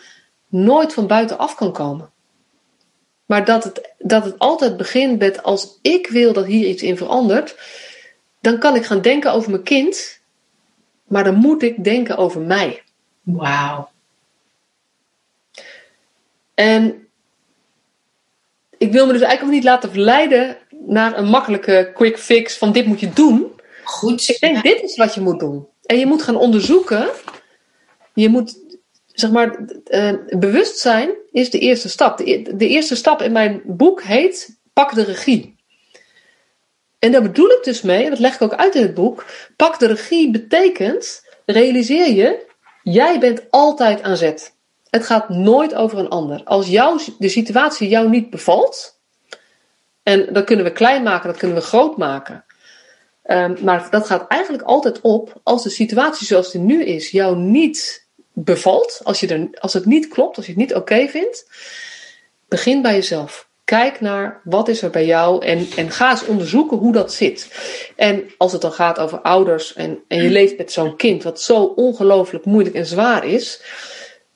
[0.47, 2.09] nooit van buitenaf kan komen.
[3.25, 6.97] Maar dat het, dat het altijd begint met als ik wil dat hier iets in
[6.97, 7.55] verandert,
[8.41, 10.19] dan kan ik gaan denken over mijn kind,
[11.03, 12.83] maar dan moet ik denken over mij.
[13.21, 13.89] Wauw.
[16.53, 17.07] En
[18.77, 22.71] ik wil me dus eigenlijk ook niet laten verleiden naar een makkelijke quick fix van
[22.71, 23.55] dit moet je doen.
[23.87, 24.29] Goed.
[24.29, 25.67] Ik denk, dit is wat je moet doen.
[25.85, 27.09] En je moet gaan onderzoeken.
[28.13, 28.57] Je moet,
[29.05, 32.17] zeg maar, eh, bewustzijn is de eerste stap.
[32.17, 35.55] De, de eerste stap in mijn boek heet Pak de regie.
[36.99, 39.25] En daar bedoel ik dus mee, en dat leg ik ook uit in het boek.
[39.55, 42.45] Pak de regie betekent, realiseer je,
[42.83, 44.55] jij bent altijd aan zet.
[44.89, 46.41] Het gaat nooit over een ander.
[46.43, 48.99] Als jou, de situatie jou niet bevalt,
[50.03, 52.45] en dat kunnen we klein maken, dat kunnen we groot maken.
[53.27, 57.37] Ehm, maar dat gaat eigenlijk altijd op als de situatie zoals die nu is jou
[57.37, 61.49] niet bevalt, als, je er, als het niet klopt, als je het niet oké vindt,
[62.47, 63.49] begin bij jezelf.
[63.63, 67.47] Kijk naar wat is er bij jou en, en ga eens onderzoeken hoe dat zit.
[67.95, 71.41] En als het dan gaat over ouders en, en je leeft met zo'n kind wat
[71.41, 73.61] zo ongelooflijk moeilijk en zwaar is,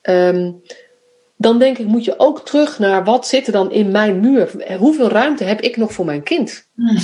[0.02, 0.52] ehm,
[1.38, 4.76] dan denk ik, moet je ook terug naar wat zit er dan in mijn muur?
[4.78, 6.70] Hoeveel ruimte heb ik nog voor mijn kind?
[6.76, 6.98] Mm.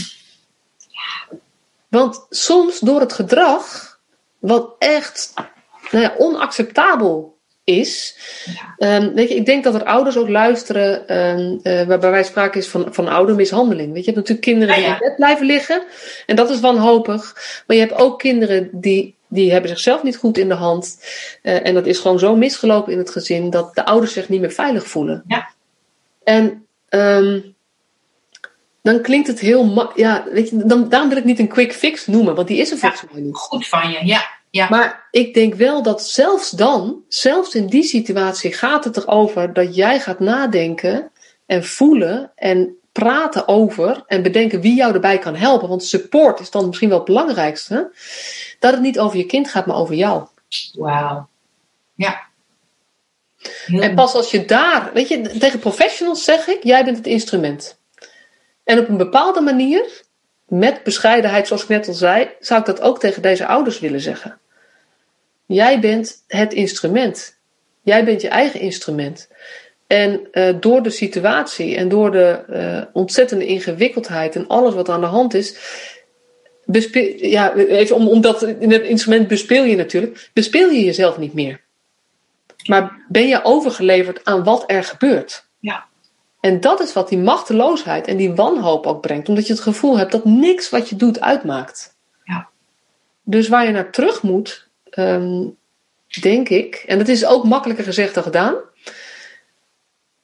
[1.88, 4.00] Want soms door het gedrag,
[4.40, 5.34] wat echt
[5.92, 8.18] nou ja, onacceptabel is.
[8.78, 12.58] Ehm, weet je, ik denk dat er ouders ook luisteren um, uh, waarbij wij sprake
[12.58, 13.94] is van, van oudermishandeling.
[13.94, 14.94] Weet je, je hebt natuurlijk kinderen die ja.
[14.94, 15.84] in bed blijven liggen.
[16.26, 17.34] En dat is wanhopig.
[17.68, 21.00] Maar je hebt ook kinderen die, die hebben zichzelf niet goed in de hand.
[21.42, 24.42] Eh, en dat is gewoon zo misgelopen in het gezin dat de ouders zich niet
[24.42, 25.24] meer veilig voelen.
[25.28, 25.50] Ja.
[26.24, 27.40] En ehm,
[28.82, 29.66] dan klinkt het heel...
[29.66, 32.58] ma- Ja, weet je, dan, daarom wil ik niet een quick fix noemen, want die
[32.58, 33.36] is er volgens mij niet.
[33.36, 34.30] Goed van je, ja.
[34.50, 34.68] ja.
[34.70, 39.76] Maar ik denk wel dat zelfs dan, zelfs in die situatie, gaat het erover dat
[39.76, 41.12] jij gaat nadenken
[41.46, 45.70] en voelen en praten over en bedenken wie jou erbij kan helpen.
[45.70, 47.92] Want support is dan misschien wel het belangrijkste.
[48.60, 50.28] Dat het niet over je kind gaat, maar over jou.
[50.74, 51.28] Wauw.
[51.96, 52.26] Ja.
[53.66, 57.08] Heel En pas als je daar, weet je, tegen professionals zeg ik, jij bent het
[57.08, 57.77] instrument.
[58.68, 60.02] En op een bepaalde manier,
[60.48, 64.02] met bescheidenheid, zoals ik net al zei, zou ik dat ook tegen deze ouders willen
[64.02, 64.40] zeggen.
[65.46, 67.38] Jij bent het instrument.
[67.82, 69.30] Jij bent je eigen instrument.
[69.88, 75.02] En eh, door de situatie en door de eh, ontzettende ingewikkeldheid en alles wat aan
[75.02, 75.56] de hand is,
[77.18, 81.62] ja, even om, omdat in het instrument bespeel je natuurlijk, bespeel je jezelf niet meer.
[82.66, 85.46] Maar ben je overgeleverd aan wat er gebeurt?
[85.60, 85.86] Ja.
[86.48, 89.30] En dat is wat die machteloosheid en die wanhoop ook brengt.
[89.30, 91.96] Omdat je het gevoel hebt dat niks wat je doet uitmaakt.
[92.24, 92.48] Ja.
[93.24, 95.44] Dus waar je naar terug moet, ehm,
[96.22, 98.56] denk ik, en dat is ook makkelijker gezegd dan gedaan.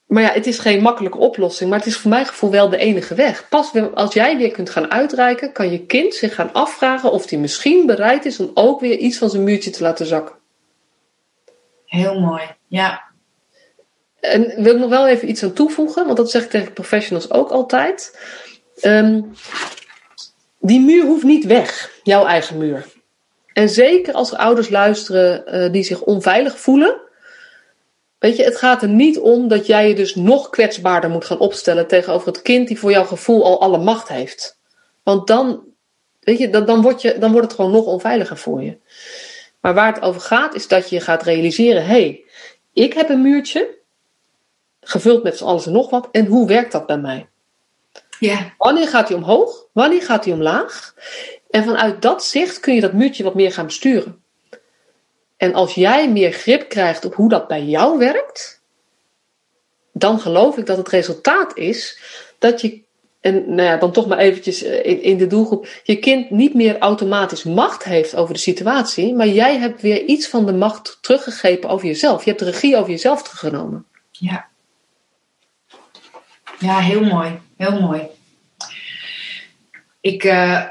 [0.06, 2.78] Maar ja, het is geen makkelijke oplossing, maar het is voor mijn gevoel wel de
[2.78, 3.50] enige weg.
[3.50, 7.40] Pas als jij weer kunt gaan uitreiken, kan je kind zich gaan afvragen of hij
[7.40, 10.36] misschien bereid is om ook weer iets van zijn muurtje te laten zakken.
[11.86, 12.44] Heel mooi.
[12.68, 13.13] Ja.
[14.24, 17.32] En wil ik nog wel even iets aan toevoegen, want dat zeg ik tegen professionals
[17.32, 18.20] ook altijd.
[18.80, 19.22] Ehm,
[20.60, 22.86] die muur hoeft niet weg, jouw eigen muur.
[23.54, 27.02] En zeker als er ouders luisteren eh, die zich onveilig voelen.
[28.20, 31.40] Weet je, het gaat er niet om dat jij je dus nog kwetsbaarder moet gaan
[31.40, 34.60] opstellen tegenover het kind die voor jouw gevoel al alle macht heeft.
[35.04, 35.64] Want dan,
[36.20, 38.78] weet je, dan, dan, wordt je, dan wordt het gewoon nog onveiliger voor je.
[39.62, 42.24] Maar waar het over gaat, is dat je gaat realiseren: hé, hey,
[42.74, 43.82] ik heb een muurtje,
[44.84, 47.28] gevuld met van alles en nog wat, en hoe werkt dat bij mij?
[48.20, 48.54] Ja.
[48.58, 49.66] Wanneer gaat hij omhoog?
[49.72, 50.94] Wanneer gaat hij omlaag?
[51.50, 54.22] En vanuit dat zicht kun je dat muurtje wat meer gaan besturen.
[55.38, 58.62] En als jij meer grip krijgt op hoe dat bij jou werkt,
[59.92, 62.00] dan geloof ik dat het resultaat is
[62.40, 62.82] dat je,
[63.22, 66.54] en nou ja, dan toch maar eventjes eh, in, in de doelgroep, je kind niet
[66.54, 70.98] meer automatisch macht heeft over de situatie, maar jij hebt weer iets van de macht
[71.02, 72.24] teruggegrepen over jezelf.
[72.24, 73.86] Je hebt de regie over jezelf teruggenomen.
[74.12, 74.52] Ja.
[76.60, 77.40] Ja, heel mooi.
[77.58, 78.02] Heel mooi.
[80.02, 80.62] Ik, eh,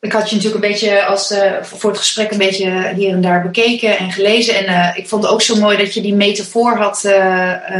[0.00, 3.20] ik had je natuurlijk een beetje als, eh, voor het gesprek een beetje hier en
[3.20, 4.54] daar bekeken en gelezen.
[4.54, 7.00] En eh, ik vond het ook zo mooi dat je die metafoor had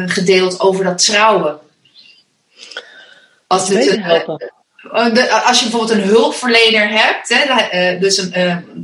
[0.06, 1.58] gedeeld over dat trouwen.
[3.46, 4.00] Als, het.
[4.92, 8.32] Oh, als je bijvoorbeeld een hulpverlener hebt, hè, dus een,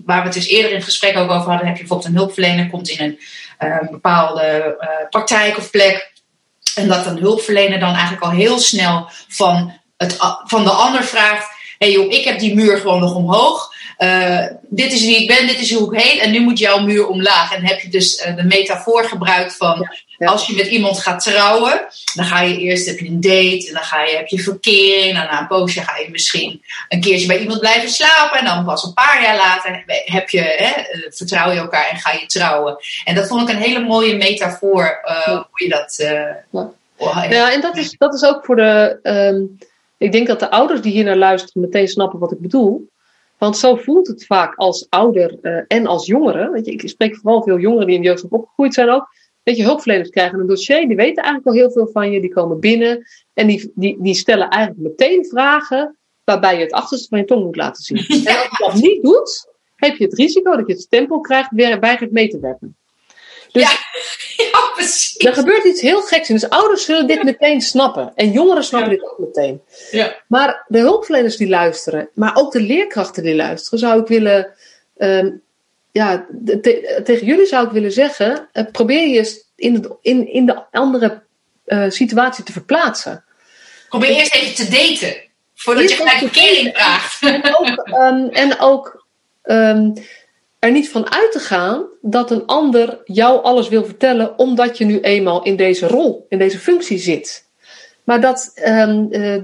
[0.06, 2.16] waar we het dus eerder in het gesprek ook over hadden, heb je bijvoorbeeld een
[2.16, 3.18] hulpverlener, komt in
[3.58, 4.76] een bepaalde
[5.10, 6.09] praktijk of plek.
[6.74, 11.48] En dat een hulpverlener dan eigenlijk al heel snel van, het, van de ander vraagt:
[11.78, 13.69] hé hey joh, ik heb die muur gewoon nog omhoog.
[14.00, 16.78] Eh, dit is wie ik ben, dit is hoe ik heet en nu moet jouw
[16.78, 17.54] muur omlaag.
[17.54, 19.88] En heb je dus eh, de metafoor gebruikt van
[20.18, 20.26] ja.
[20.26, 23.72] als je met iemand gaat trouwen, dan ga je eerst heb je een date en
[23.72, 25.08] dan ga je, heb je verkering.
[25.18, 28.38] En na een poosje ga je misschien een keertje bij iemand blijven slapen.
[28.38, 31.96] En dan pas een paar jaar later heb je, hè, eh, vertrouw je elkaar en
[31.96, 32.76] ga je trouwen.
[33.04, 35.46] En dat vond ik een hele mooie metafoor Ja.
[35.50, 35.96] hoe je dat.
[36.50, 36.72] Ja.
[36.96, 38.98] oh, Ja, en dat is, dat is ook voor de.
[39.02, 39.40] ehm,
[39.98, 42.88] ik denk dat de ouders die hier naar luisteren meteen snappen wat ik bedoel.
[43.40, 46.50] Want zo voelt het vaak als ouder eh, en als jongere.
[46.50, 49.08] Weet je, ik spreek vooral veel jongeren die in de jeugdzorg opgegroeid zijn ook.
[49.42, 52.32] Weet je, hulpverleners krijgen een dossier, die weten eigenlijk al heel veel van je, die
[52.32, 57.18] komen binnen en die, die, die stellen eigenlijk meteen vragen waarbij je het achterste van
[57.18, 57.98] je tong moet laten zien.
[58.26, 61.50] En als je dat niet doet, heb je het risico dat je het stempel krijgt,
[61.50, 62.76] weer weigert mee te werken.
[63.52, 63.70] Dus Ja.
[64.44, 65.16] ja, precies.
[65.18, 66.34] er gebeurt iets heel geks in.
[66.34, 68.12] Dus ouders zullen dit meteen snappen.
[68.14, 69.62] En jongeren snappen dit ook meteen.
[69.90, 70.16] Ja.
[70.26, 74.52] Maar de hulpverleners die luisteren, maar ook de leerkrachten die luisteren, zou ik willen.
[74.96, 75.30] ehm,
[75.92, 80.28] ja, te- tegen jullie zou ik willen zeggen: eh, probeer je eens in, het, in,
[80.32, 81.22] in de andere
[81.64, 83.24] eh, situatie te verplaatsen.
[83.88, 85.16] Probeer eerst even te daten.
[85.54, 87.22] Voordat je gelijk even te verkering vraagt.
[87.22, 89.04] En ook, ehm, en ook
[89.42, 89.90] ehm,
[90.60, 94.84] er niet van uit te gaan dat een ander jou alles wil vertellen omdat je
[94.84, 97.48] nu eenmaal in deze rol, in deze functie zit.
[98.04, 99.42] Maar dat, um, uh,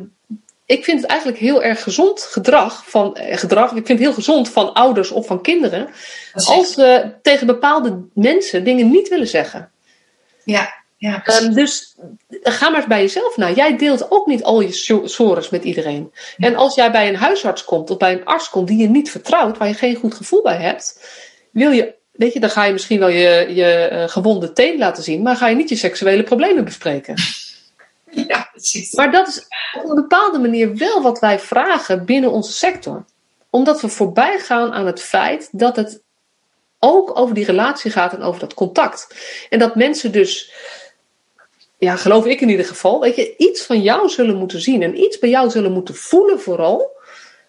[0.67, 3.71] ik vind het eigenlijk heel erg gezond gedrag van eh, gedrag.
[3.71, 5.89] Ik vind het heel gezond van ouders of van kinderen.
[6.33, 9.71] Als ze tegen bepaalde mensen dingen niet willen zeggen.
[10.45, 11.22] Ja, ja.
[11.42, 11.94] Um, dus
[12.42, 13.51] ga maar eens bij jezelf na.
[13.51, 14.72] Jij deelt ook niet al je
[15.05, 16.12] sores met iedereen.
[16.36, 16.47] Ja.
[16.47, 19.11] En als jij bij een huisarts komt of bij een arts komt die je niet
[19.11, 21.09] vertrouwt, waar je geen goed gevoel bij hebt,
[21.51, 25.03] wil je, weet je, dan ga je misschien wel je, je uh, gewonde teen laten
[25.03, 27.14] zien, maar ga je niet je seksuele problemen bespreken.
[28.28, 28.92] Ja, precies.
[28.92, 29.47] Maar dat is
[29.82, 33.05] op een bepaalde manier wel wat wij vragen binnen onze sector.
[33.51, 36.03] Omdat we voorbij gaan aan het feit dat het
[36.78, 39.14] ook over die relatie gaat en over dat contact.
[39.51, 40.53] En dat mensen dus,
[41.79, 45.01] ja, geloof ik in ieder geval, weet je, iets van jou zullen moeten zien en
[45.01, 46.95] iets bij jou zullen moeten voelen vooral.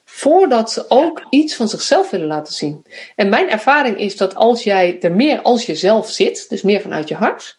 [0.05, 2.85] Voordat ze ook iets van zichzelf willen laten zien.
[3.15, 7.07] En mijn ervaring is dat als jij er meer als jezelf zit, dus meer vanuit
[7.07, 7.57] je hart,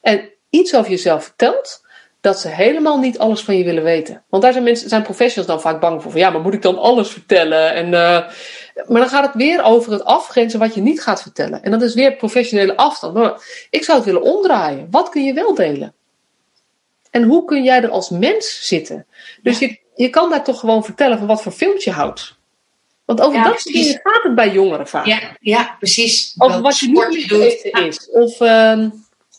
[0.00, 1.82] en iets over jezelf vertelt,
[2.20, 4.24] dat ze helemaal niet alles van je willen weten.
[4.28, 6.10] Want daar zijn mensen, zijn professionals dan vaak bang voor.
[6.10, 7.74] Van, ja, maar moet ik dan alles vertellen?
[7.74, 8.28] En, uh,
[8.74, 11.62] maar dan gaat het weer over het afgrenzen wat je niet gaat vertellen.
[11.62, 13.14] En dat is weer professionele afstand.
[13.14, 14.86] Maar ik zou het willen omdraaien.
[14.90, 15.94] Wat kun je wel delen?
[17.10, 19.06] En hoe kun jij er als mens zitten?
[19.42, 22.36] Dus je, je kan daar toch gewoon vertellen van wat voor films je houdt.
[23.04, 25.06] Want over ja, dat dingen gaat het bij jongeren vaak.
[25.06, 26.34] Ja, ja precies.
[26.38, 28.10] Over wat je niet weten is.
[28.10, 28.40] Of...
[28.40, 28.84] Uh,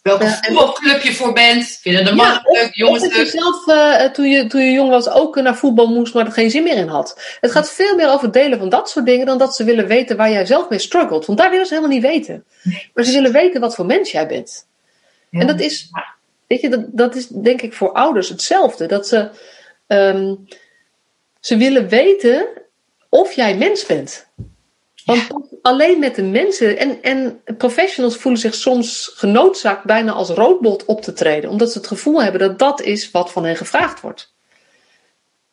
[0.03, 1.79] Welke uh, voetbalclub je voor bent.
[1.81, 3.13] Vinden de mannen ja, leuk, jongens leuk.
[3.13, 6.31] je zelf uh, toen, je, toen je jong was ook naar voetbal moest, maar er
[6.31, 7.37] geen zin meer in had.
[7.41, 10.17] Het gaat veel meer over delen van dat soort dingen dan dat ze willen weten
[10.17, 11.25] waar jij zelf mee struggelt.
[11.25, 12.45] Want daar willen ze helemaal niet weten.
[12.93, 14.67] Maar ze willen weten wat voor mens jij bent.
[15.29, 15.39] Ja.
[15.39, 15.89] En dat is,
[16.47, 18.85] weet je, dat, dat is denk ik voor ouders hetzelfde.
[18.85, 19.29] Dat ze,
[19.87, 20.47] um,
[21.39, 22.47] ze willen weten
[23.09, 24.27] of jij mens bent.
[25.05, 25.27] Want
[25.61, 31.01] alleen met de mensen en, en professionals voelen zich soms genoodzaakt bijna als roodbot op
[31.01, 34.33] te treden, omdat ze het gevoel hebben dat dat is wat van hen gevraagd wordt.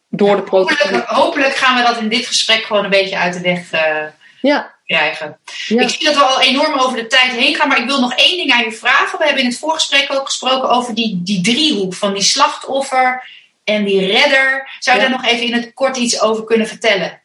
[0.08, 3.40] Door de hopelijk, hopelijk gaan we dat in dit gesprek gewoon een beetje uit de
[3.40, 4.04] weg uh,
[4.40, 4.74] ja.
[4.86, 5.38] krijgen.
[5.66, 5.82] Ja.
[5.82, 8.14] Ik zie dat we al enorm over de tijd heen gaan, maar ik wil nog
[8.14, 9.18] één ding aan je vragen.
[9.18, 13.28] We hebben in het voorgesprek ook gesproken over die, die driehoek van die slachtoffer
[13.64, 14.70] en die redder.
[14.78, 17.20] Zou je daar nog even in het kort iets over kunnen vertellen?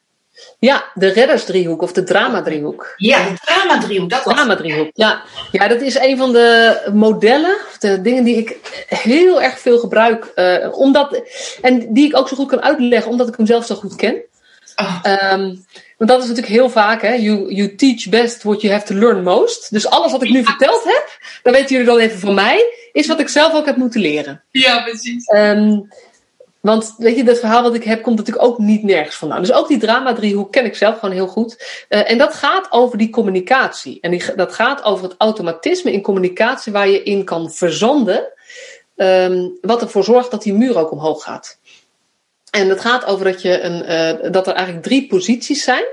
[0.66, 2.94] Ja, de reddersdriehoek of de dramadriehoek.
[2.98, 4.10] Ja, de dramadriehoek.
[4.10, 5.24] Dat dramadriehoek, ja.
[5.52, 8.58] Ja, dat is een van de modellen, de dingen die ik
[8.88, 10.32] heel erg veel gebruik.
[10.36, 11.22] Uh, omdat,
[11.62, 14.22] en die ik ook zo goed kan uitleggen, omdat ik hem zelf zo goed ken.
[14.76, 15.32] Oh.
[15.32, 15.66] Um,
[15.98, 17.14] want dat is natuurlijk heel vaak, hè.
[17.14, 19.72] You, you teach best what you have to learn most.
[19.72, 23.08] Dus alles wat ik nu verteld heb, dan weten jullie dan even van mij, is
[23.08, 24.44] wat ik zelf ook heb moeten leren.
[24.52, 25.32] Ja, precies.
[25.36, 25.88] Um,
[26.66, 29.42] want weet je, dat verhaal wat ik heb komt natuurlijk ook niet nergens vandaan.
[29.42, 31.84] Dus ook die drama-driehoek ken ik zelf gewoon heel goed.
[31.90, 33.98] Uh, en dat gaat over die communicatie.
[34.02, 38.34] En dat gaat over het automatisme in communicatie waar je in kan verzanden.
[38.96, 41.60] Um, wat ervoor zorgt dat die muur ook omhoog gaat.
[42.52, 43.92] En het gaat over dat, je een,
[44.24, 45.84] uh, dat er eigenlijk drie posities zijn: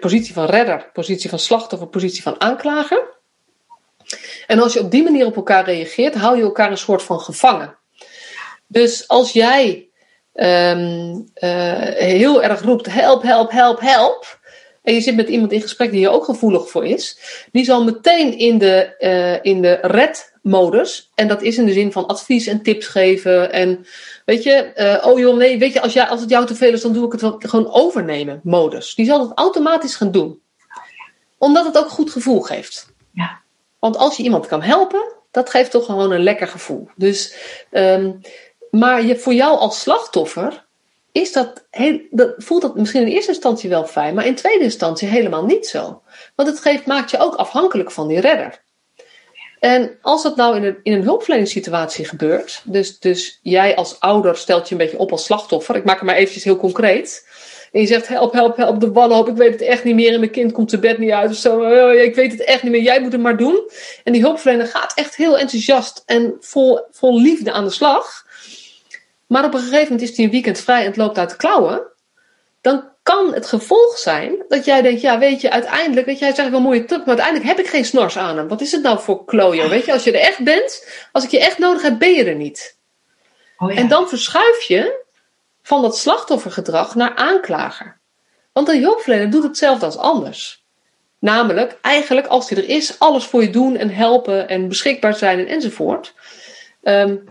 [0.00, 3.14] positie van redder, positie van slachtoffer, positie van aanklager.
[4.46, 7.20] En als je op die manier op elkaar reageert, hou je elkaar een soort van
[7.20, 7.76] gevangen.
[8.66, 9.85] Dus als jij
[10.36, 14.38] um, uh, heel erg roept: help, help, help, help.
[14.82, 17.18] En je zit met iemand in gesprek die hier ook gevoelig voor is,
[17.52, 21.92] die zal meteen in de, uh, in de red-modus, en dat is in de zin
[21.92, 23.52] van advies en tips geven.
[23.52, 23.86] En
[24.24, 26.72] weet je, uh, oh joh, nee, weet je, als, jij, als het jou te veel
[26.72, 28.94] is, dan doe ik het wel gewoon overnemen, modus.
[28.94, 30.40] Die zal het automatisch gaan doen,
[31.38, 32.92] omdat het ook goed gevoel geeft.
[33.12, 33.40] Ja.
[33.78, 36.88] Want als je iemand kan helpen, dat geeft toch gewoon een lekker gevoel.
[36.96, 37.34] Dus
[37.70, 38.20] um,
[38.78, 40.64] maar je, voor jou als slachtoffer
[41.12, 44.64] is dat, heel, dat, voelt dat misschien in eerste instantie wel fijn, maar in tweede
[44.64, 46.02] instantie helemaal niet zo.
[46.34, 48.64] Want het geeft, maakt je ook afhankelijk van die redder.
[49.60, 54.36] En als dat nou in een, in een hulpverleningssituatie gebeurt, dus, dus jij als ouder
[54.36, 57.24] stelt je een beetje op als slachtoffer, ik maak het maar eventjes heel concreet.
[57.72, 60.20] En je zegt: help, help, help de wanhoop, ik weet het echt niet meer en
[60.20, 61.60] mijn kind komt te bed niet uit of zo.
[61.60, 63.70] Oh, ik weet het echt niet meer, jij moet het maar doen.
[64.04, 68.25] En die hulpverlener gaat echt heel enthousiast en vol, vol liefde aan de slag.
[69.26, 71.36] Maar op een gegeven moment is hij een weekend vrij en het loopt uit de
[71.36, 71.82] klauwen.
[72.60, 76.34] Dan kan het gevolg zijn dat jij denkt, ja, weet je, uiteindelijk, weet je, hij
[76.34, 78.48] zegt wel mooie tip, maar uiteindelijk heb ik geen snors aan hem.
[78.48, 79.68] Wat is het nou voor klojo?
[79.68, 82.24] Weet je, als je er echt bent, als ik je echt nodig heb, ben je
[82.24, 82.78] er niet.
[83.58, 83.76] Oh ja.
[83.76, 85.04] En dan verschuif je
[85.62, 87.98] van dat slachtoffergedrag naar aanklager.
[88.52, 90.64] Want een hulpverlener doet hetzelfde als anders.
[91.18, 95.38] Namelijk, eigenlijk als hij er is, alles voor je doen en helpen en beschikbaar zijn
[95.38, 96.14] en enzovoort.
[96.82, 97.24] Um,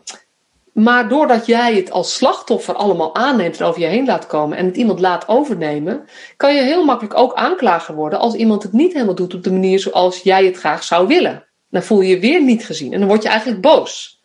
[0.75, 4.65] Maar doordat jij het als slachtoffer allemaal aanneemt en over je heen laat komen en
[4.65, 6.05] het iemand laat overnemen,
[6.37, 9.51] kan je heel makkelijk ook aanklager worden als iemand het niet helemaal doet op de
[9.51, 11.45] manier zoals jij het graag zou willen.
[11.69, 14.21] Dan voel je je weer niet gezien en dan word je eigenlijk boos.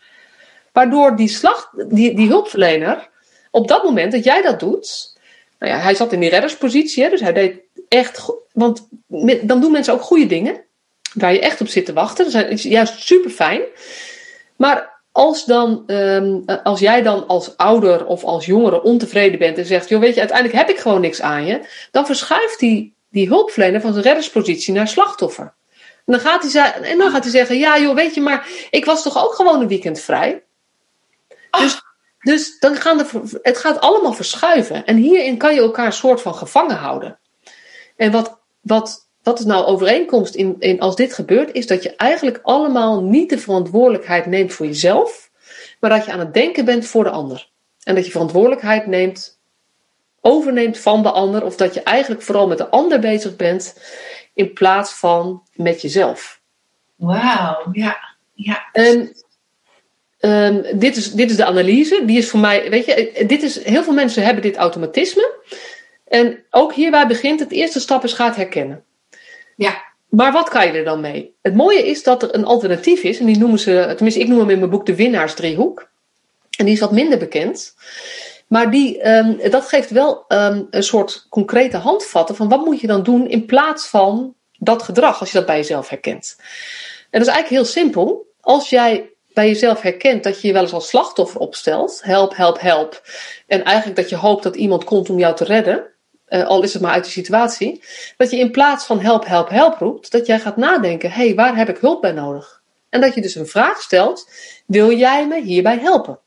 [0.72, 3.09] Waardoor die, slag, die, die hulpverlener
[3.51, 5.18] op dat moment dat jij dat doet,
[5.59, 8.88] nou ja, hij zat in die redderspositie, dus hij deed echt, want
[9.42, 10.64] dan doen mensen ook goede dingen
[11.14, 12.32] waar je echt op zit te wachten.
[12.32, 13.61] Dat is juist super fijn.
[14.57, 19.64] Maar als, dan, ehm, als jij dan als ouder of als jongere ontevreden bent en
[19.64, 23.28] zegt: joh, weet je, uiteindelijk heb ik gewoon niks aan je, dan verschuift die, die
[23.28, 25.54] hulpverlener van zijn redderspositie naar slachtoffer.
[26.06, 28.84] En dan, gaat hij, en dan gaat hij zeggen: ja, joh, weet je, maar ik
[28.84, 30.42] was toch ook gewoon een weekend vrij.
[31.50, 31.80] Dus,
[32.20, 34.86] dus dan gaan de, het gaat allemaal verschuiven.
[34.86, 37.18] En hierin kan je elkaar een soort van gevangen houden.
[37.96, 41.97] En wat, wat wat is nou overeenkomst in, in als dit gebeurt, is dat je
[41.97, 45.31] eigenlijk allemaal niet de verantwoordelijkheid neemt voor jezelf,
[45.81, 47.51] maar dat je aan het denken bent voor de ander.
[47.83, 49.39] En dat je verantwoordelijkheid neemt,
[50.21, 53.77] overneemt van de ander, of dat je eigenlijk vooral met de ander bezig bent
[54.35, 56.41] in plaats van met jezelf.
[56.97, 57.99] Wauw, ja.
[58.33, 58.68] ja.
[58.73, 59.12] En
[60.21, 62.03] um, dit, is, dit is de analyse.
[62.05, 65.39] Die is voor mij, weet je, dit is, heel veel mensen hebben dit automatisme.
[66.09, 68.85] En ook hierbij begint het eerste stap is gaat herkennen.
[69.61, 69.82] Ja.
[70.08, 71.34] Maar wat kan je er dan mee?
[71.42, 73.18] Het mooie is dat er een alternatief is.
[73.18, 75.88] En die noemen ze, tenminste ik noem hem in mijn boek de winnaarsdriehoek.
[76.56, 77.74] En die is wat minder bekend.
[78.48, 82.86] Maar die, um, dat geeft wel um, een soort concrete handvatten van wat moet je
[82.86, 86.36] dan doen in plaats van dat gedrag, als je dat bij jezelf herkent.
[87.11, 88.26] En dat is eigenlijk heel simpel.
[88.40, 92.61] Als jij bij jezelf herkent dat je je wel eens als slachtoffer opstelt, help, help,
[92.61, 93.02] help,
[93.46, 95.90] en eigenlijk dat je hoopt dat iemand komt om jou te redden,
[96.31, 97.83] uh, al is het maar uit de situatie,
[98.16, 101.35] dat je in plaats van help, help, help roept, dat jij gaat nadenken, hé, hey,
[101.35, 102.62] waar heb ik hulp bij nodig?
[102.89, 104.31] En dat je dus een vraag stelt,
[104.66, 106.18] wil jij me hierbij helpen?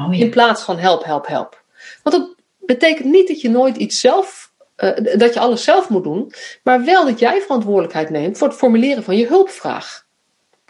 [0.00, 0.24] Oh, ja.
[0.24, 1.62] In plaats van help, help, help.
[2.02, 6.04] Want dat betekent niet dat je nooit iets zelf, uh, dat je alles zelf moet
[6.04, 6.32] doen,
[6.62, 10.06] maar wel dat jij verantwoordelijkheid neemt voor het formuleren van je hulpvraag.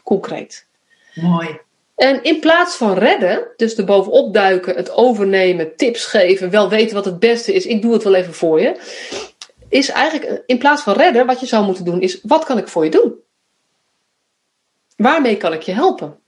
[0.02, 0.66] Concreet.
[1.14, 1.60] Mooi.
[1.96, 6.94] En in plaats van redden, dus er bovenop duiken, het overnemen, tips geven, wel weten
[6.94, 8.76] wat het beste is, ik doe het wel even voor je,
[9.68, 12.68] is eigenlijk in plaats van redden, wat je zou moeten doen, is wat kan ik
[12.68, 13.14] voor je doen?
[14.96, 16.18] Waarmee kan ik je helpen?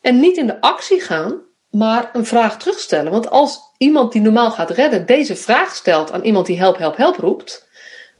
[0.00, 3.12] En niet in de actie gaan, maar een vraag terugstellen.
[3.12, 6.96] Want als iemand die normaal gaat redden deze vraag stelt aan iemand die help, help,
[6.96, 7.68] help roept,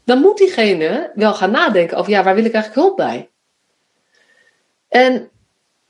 [0.04, 3.30] dan moet diegene wel gaan nadenken over ja, waar wil ik eigenlijk hulp bij?
[4.88, 5.30] En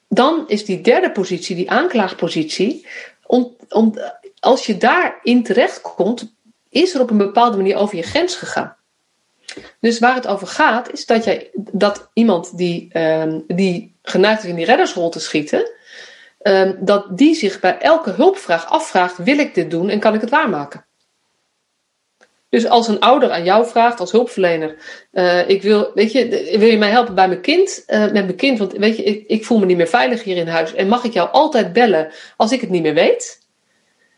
[0.08, 2.86] dan is die derde positie, die aanklaagpositie,
[3.26, 3.56] om,
[4.40, 6.34] als je daarin terechtkomt,
[6.68, 8.76] is er op een bepaalde manier over je grens gegaan.
[9.80, 14.48] Dus waar het over gaat, is dat, jij, dat iemand die, um, die geneigd is
[14.48, 15.70] in die reddersrol te schieten,
[16.42, 20.20] um, dat die zich bij elke hulpvraag afvraagt: wil ik dit doen en kan ik
[20.20, 20.85] het waarmaken?
[22.48, 24.76] Dus als een ouder aan jou vraagt als hulpverlener,
[25.12, 28.36] uh, ik wil, weet je, wil je mij helpen bij mijn kind, uh, met mijn
[28.36, 30.88] kind, want weet je, ik, ik, voel me niet meer veilig hier in huis en
[30.88, 33.44] mag ik jou altijd bellen als ik het niet meer weet?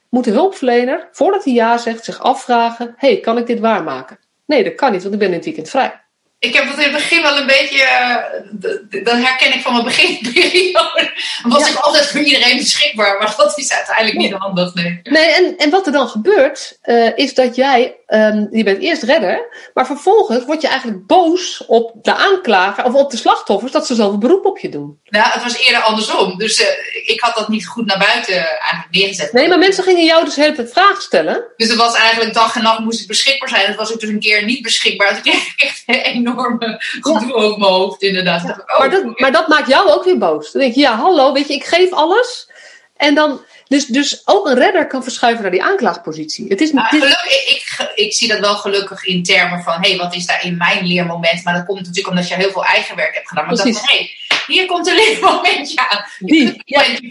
[0.08, 4.18] Moet de hulpverlener, voordat hij ja zegt, zich afvragen, hey, kan ik dit waarmaken?
[4.46, 6.00] Nee, dat kan niet, want ik ben in het weekend vrij
[6.38, 7.78] ik heb dat in het begin wel een beetje.
[7.78, 11.12] Uh, dat herken ik van mijn beginperiode.
[11.42, 14.74] Was ik altijd voor iedereen beschikbaar, maar dat is uiteindelijk niet handig.
[14.74, 17.96] Nee, nee en, en wat er dan gebeurt, uh, is dat jij.
[18.10, 22.94] Um, je bent eerst redder, maar vervolgens word je eigenlijk boos op de aanklager of
[22.94, 25.00] op de slachtoffers dat ze zoveel beroep op je doen.
[25.04, 26.38] Nou, het was eerder andersom.
[26.38, 26.66] Dus uh,
[27.04, 29.32] ik had dat niet goed naar buiten eigenlijk neergezet.
[29.32, 31.44] Nee, maar mensen gingen jou dus de hele tijd vragen stellen.
[31.56, 33.66] Dus het was eigenlijk dag en nacht moest ik beschikbaar zijn.
[33.66, 35.16] Dat was ik dus een keer niet beschikbaar.
[35.16, 37.44] Ik kreeg echt enorm enorme gedoe ja.
[37.44, 38.42] ook mijn hoofd, inderdaad.
[38.42, 38.64] Ja.
[38.66, 40.52] Oh, maar, dat, maar dat maakt jou ook weer boos.
[40.52, 42.50] Dan denk je, ja, hallo, weet je, ik geef alles.
[42.96, 46.46] En dan, dus, dus ook een redder kan verschuiven naar die aanklaagpositie.
[46.48, 50.14] Het is, gelukkig, ik, ik, zie dat wel gelukkig in termen van, hé, hey, wat
[50.14, 51.44] is daar in mijn leermoment?
[51.44, 53.46] Maar dat komt natuurlijk omdat je heel veel eigen werk hebt gedaan.
[53.46, 53.80] Maar Precies.
[53.80, 54.10] dat hey,
[54.46, 56.04] hier komt een leermomentje aan.
[56.18, 56.62] Die,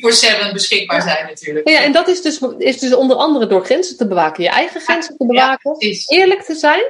[0.02, 1.70] voor 7 beschikbaar zijn natuurlijk.
[1.70, 4.44] Ja, en dat is dus, is dus onder andere door grenzen te bewaken.
[4.44, 5.76] Je eigen grenzen te bewaken.
[6.08, 6.84] eerlijk te zijn.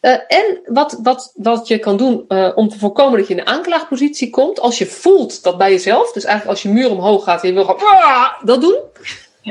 [0.00, 3.40] Uh, en wat, wat, wat je kan doen uh, om te voorkomen dat je in
[3.40, 7.24] een aanklaagpositie komt, als je voelt dat bij jezelf, dus eigenlijk als je muur omhoog
[7.24, 8.78] gaat en je wil gewoon dat doen,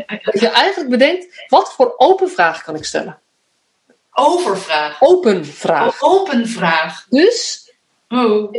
[0.07, 3.19] dat je eigenlijk bedenkt, wat voor open vraag kan ik stellen?
[4.11, 5.01] Overvraag.
[5.01, 6.01] Open vraag.
[6.01, 7.05] Open vraag.
[7.09, 7.69] Dus
[8.09, 8.53] oh.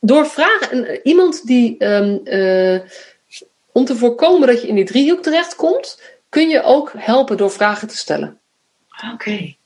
[0.00, 2.80] door vragen, iemand die, um, uh,
[3.72, 7.88] om te voorkomen dat je in die driehoek terechtkomt, kun je ook helpen door vragen
[7.88, 8.40] te stellen.
[9.02, 9.12] Oké.
[9.12, 9.56] Okay.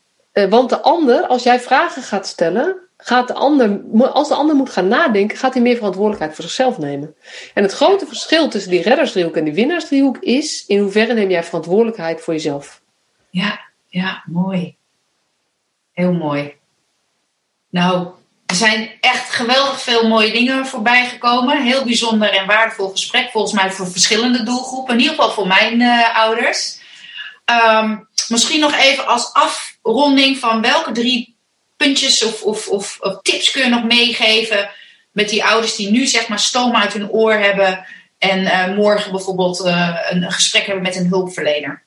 [0.41, 3.81] Uh, want de ander, als jij vragen gaat stellen, gaat de ander,
[4.13, 7.15] als de ander moet gaan nadenken, gaat hij meer verantwoordelijkheid voor zichzelf nemen.
[7.55, 11.45] En het grote verschil tussen die reddersdriehoek en die winnaarsdriehoek is in hoeverre neem jij
[11.45, 12.81] verantwoordelijkheid voor jezelf.
[13.31, 14.77] Ja, ja, mooi.
[15.93, 16.55] Heel mooi.
[17.71, 18.09] Nou,
[18.47, 21.63] er zijn echt geweldig veel mooie dingen voorbij gekomen.
[21.63, 23.31] Heel bijzonder en waardevol gesprek.
[23.31, 24.95] Volgens mij voor verschillende doelgroepen.
[24.95, 26.79] In ieder geval voor mijn uh, ouders.
[27.77, 29.33] Um, misschien nog even als
[29.91, 31.37] afronding van welke drie
[31.77, 34.71] puntjes of, of, of, of, tips kun je nog meegeven
[35.13, 37.85] met die ouders die nu zeg maar stoom uit hun oor hebben
[38.19, 41.83] en uh, morgen bijvoorbeeld uh, een, gesprek hebben met een hulpverlener?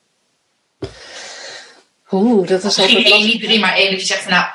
[2.10, 3.06] Oeh, dat is altijd...
[3.06, 4.46] Geen niet drie, maar één dat je zegt van nou,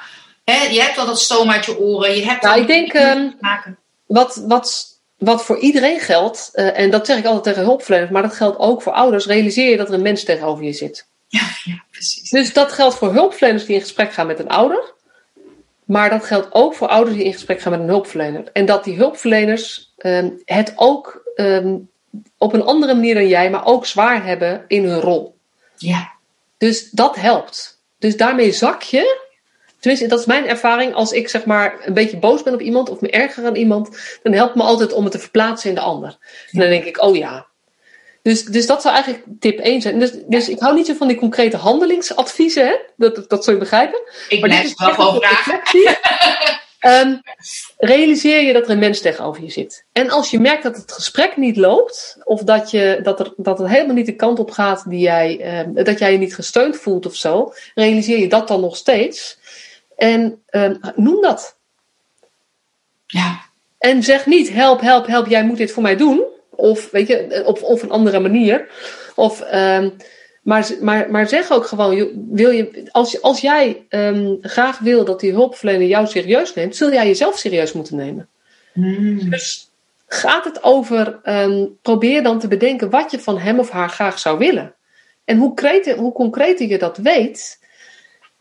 [0.43, 3.37] hè, je hebt al dat stoom uit je oren, je hebt nou, ik denk, um,
[4.05, 4.85] wat, wat,
[5.17, 8.59] wat voor iedereen geldt, uh, en dat zeg ik altijd tegen hulpverleners, maar dat geldt
[8.59, 11.07] ook voor ouders, realiseer je dat er een mens tegenover je zit.
[11.27, 12.29] Ja, ja, precies.
[12.29, 14.93] Dus dat geldt voor hulpverleners die in gesprek gaan met een ouder.
[15.85, 18.49] Maar dat geldt ook voor ouders die in gesprek gaan met een hulpverlener.
[18.53, 21.89] En dat die hulpverleners um, het ook um,
[22.37, 25.35] op een andere manier dan jij, maar ook zwaar hebben in hun rol.
[25.75, 26.11] Ja.
[26.57, 27.81] Dus dat helpt.
[27.99, 29.27] Dus daarmee zak je.
[29.79, 30.93] Tenminste, dat is mijn ervaring.
[30.93, 34.19] Als ik zeg maar een beetje boos ben op iemand of me erger aan iemand,
[34.23, 36.17] dan helpt me altijd om het te verplaatsen in de ander.
[36.51, 37.48] En dan denk ik, oh ja,
[38.21, 39.99] dus, dus dat zou eigenlijk tip 1 zijn.
[39.99, 42.75] Dus, dus ik hou niet zo van die concrete handelingsadviezen, hè?
[42.95, 44.01] Dat, dat zul je begrijpen.
[44.29, 45.97] Ik maar dit is wel gewoon vragen.
[47.07, 47.21] um,
[47.93, 49.85] realiseer je dat er een mens tegenover je zit.
[49.91, 53.59] En als je merkt dat het gesprek niet loopt, of dat, je, dat, er, dat
[53.59, 56.77] het helemaal niet de kant op gaat die jij, um, dat jij je niet gesteund
[56.77, 59.37] voelt of zo, realiseer je dat dan nog steeds.
[59.97, 61.57] En um, noem dat.
[63.05, 63.47] Ja.
[63.77, 66.28] En zeg niet: help, help, help, jij moet dit voor mij doen.
[66.59, 68.67] Of, weet je, op, op een andere manier.
[69.15, 69.93] Of, um,
[70.41, 75.19] maar, maar, maar zeg ook gewoon, wil je, als, als jij um, graag wil dat
[75.19, 78.27] die hulpverlener jou serieus neemt, zul jij jezelf serieus moeten nemen.
[78.73, 79.29] Mm.
[79.29, 79.69] Dus
[80.07, 84.19] gaat het over, um, probeer dan te bedenken wat je van hem of haar graag
[84.19, 84.73] zou willen.
[85.25, 87.59] En hoe, hoe concreter je dat weet,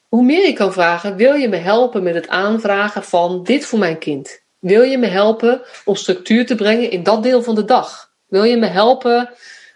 [0.08, 3.78] hoe meer je kan vragen, wil je me helpen met het aanvragen van dit voor
[3.78, 4.40] mijn kind?
[4.58, 8.07] Wil je me helpen om structuur te brengen in dat deel van de dag?
[8.28, 9.30] Wil je me helpen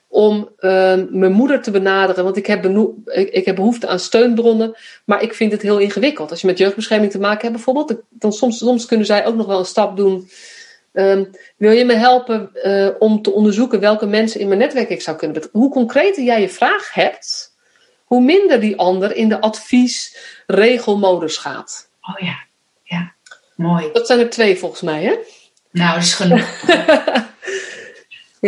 [0.09, 2.25] om uh, mijn moeder te benaderen?
[2.25, 2.67] Want ik heb,
[3.05, 6.31] ik, ik, heb behoefte aan steunbronnen, maar ik vind het heel ingewikkeld.
[6.31, 9.47] Als je met jeugdbescherming te maken hebt bijvoorbeeld, dan soms, soms kunnen zij ook nog
[9.47, 10.31] wel een stap doen.
[10.93, 15.03] Um, wil je me helpen uh, om te onderzoeken welke mensen in mijn netwerk ik
[15.03, 15.61] zou kunnen betrekken?
[15.61, 17.53] Hoe concreter jij je vraag hebt,
[18.13, 21.89] hoe minder die ander in de advies-regelmodus gaat.
[22.01, 22.45] Oh ja,
[22.83, 23.15] ja,
[23.57, 23.91] mooi.
[23.93, 25.19] Dat zijn er twee volgens mij, hè?
[25.71, 26.61] Nou, dat is genoeg.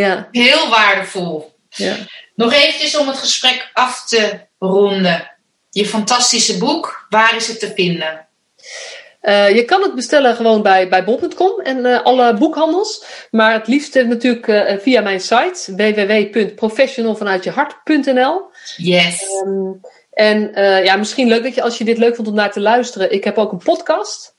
[0.03, 0.29] Ja.
[0.31, 1.53] Heel waardevol.
[1.69, 1.97] Ja.
[2.35, 5.31] Nog eventjes om het gesprek af te ronden.
[5.71, 8.27] Je fantastische boek, waar is het te vinden?
[9.23, 13.05] Uh, je kan het bestellen gewoon bij, bij bol.com en uh, alle boekhandels.
[13.31, 18.43] Maar het liefst natuurlijk uh, via mijn site www.professionalvanuitjehart.nl.
[18.77, 19.23] Yes.
[19.47, 19.81] Um,
[20.11, 20.51] en
[20.85, 23.13] ja, misschien leuk dat je als je dit leuk vond om naar te luisteren.
[23.13, 24.34] Ik heb ook een podcast.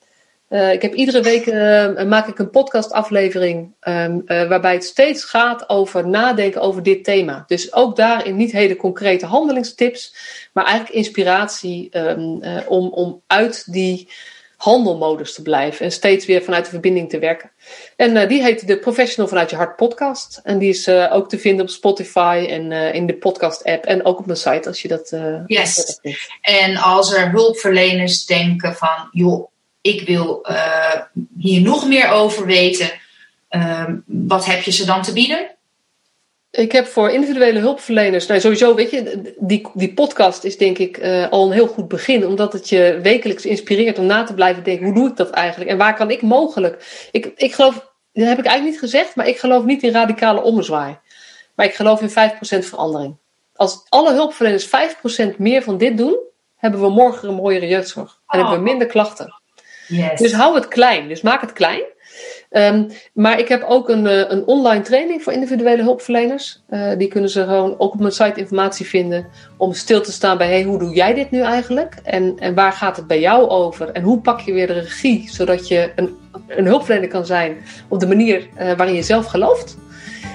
[0.56, 5.24] Uh, ik heb iedere week uh, maak ik een podcastaflevering um, uh, waarbij het steeds
[5.24, 7.44] gaat over nadenken over dit thema.
[7.48, 10.16] Dus ook daarin niet hele concrete handelingstips,
[10.54, 14.10] maar eigenlijk inspiratie um, om, om uit die
[14.58, 17.52] handelmodus te blijven en steeds weer vanuit de verbinding te werken.
[17.96, 20.40] En die heet de Professional vanuit je hart podcast.
[20.44, 24.20] En die is ook te vinden op Spotify en in de podcast app en ook
[24.20, 25.14] op mijn site als je dat.
[25.46, 26.00] yes.
[26.42, 29.54] En als er hulpverleners denken van joh
[29.86, 31.02] ik wil uh,
[31.38, 32.92] hier nog meer over weten.
[33.50, 35.56] Uh, wat heb je ze dan te bieden?
[36.52, 40.98] Ik heb voor individuele hulpverleners, nou sowieso, weet je, die, die podcast is denk ik
[40.98, 44.64] uh, al een heel goed begin, omdat het je wekelijks inspireert om na te blijven
[44.64, 47.08] denken, hoe doe ik dat eigenlijk en waar kan ik mogelijk?
[47.12, 47.74] Ik, ik geloof,
[48.14, 50.98] dat heb ik eigenlijk niet gezegd, maar ik geloof niet in radicale ommezwaai.
[51.56, 52.14] Maar ik geloof in 5%
[52.66, 53.18] verandering.
[53.56, 56.18] Als alle hulpverleners 5% meer van dit doen,
[56.56, 58.22] hebben we morgen een mooiere jeugdzorg.
[58.28, 58.46] En oh.
[58.46, 59.44] hebben we minder klachten.
[59.88, 60.20] Yes.
[60.20, 61.08] Dus hou het klein.
[61.08, 61.84] Dus maak het klein.
[62.50, 66.64] Um, maar ik heb ook een, uh, een online training voor individuele hulpverleners.
[66.70, 69.28] Uh, die kunnen ze gewoon ook op mijn site informatie vinden.
[69.58, 71.96] Om stil te staan bij hey, hoe doe jij dit nu eigenlijk?
[72.04, 73.92] En, en waar gaat het bij jou over?
[73.92, 76.18] En hoe pak je weer de regie zodat je een,
[76.48, 77.58] een hulpverlener kan zijn
[77.88, 79.78] op de manier uh, waarin je zelf gelooft?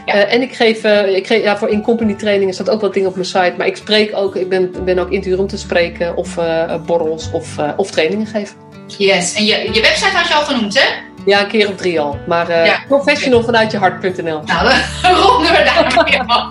[0.06, 0.14] Ja.
[0.14, 3.26] En ik geef, ik geef ja, voor in-company trainingen staat ook wat dingen op mijn
[3.26, 3.54] site.
[3.56, 6.38] Maar ik spreek ook, ik ben, ben ook in om te spreken of
[6.86, 8.69] borrels of, of trainingen geven.
[8.98, 11.08] Yes, en je, je website had je al genoemd, hè?
[11.24, 12.18] Ja, een keer of drie al.
[12.26, 12.84] Maar uh, ja.
[12.88, 14.42] professional vanuit je hart.nl.
[14.44, 14.72] Nou,
[15.02, 16.48] dan ronden we daar weer af.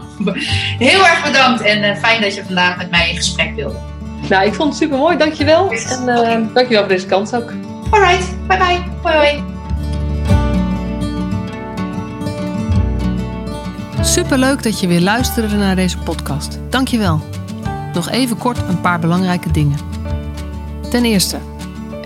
[0.78, 3.78] Heel erg bedankt en uh, fijn dat je vandaag met mij in gesprek wilde.
[4.30, 5.72] Nou, ik vond het super mooi, dankjewel.
[5.72, 5.98] Yes.
[5.98, 6.48] En uh, okay.
[6.54, 7.54] dankjewel voor deze kans ook.
[7.90, 8.48] Alright.
[8.48, 8.84] Bye bye.
[9.02, 9.44] Hoi hoi.
[14.02, 16.60] Superleuk dat je weer luisterde naar deze podcast.
[16.70, 17.22] Dankjewel.
[17.94, 19.78] Nog even kort een paar belangrijke dingen.
[20.90, 21.38] Ten eerste,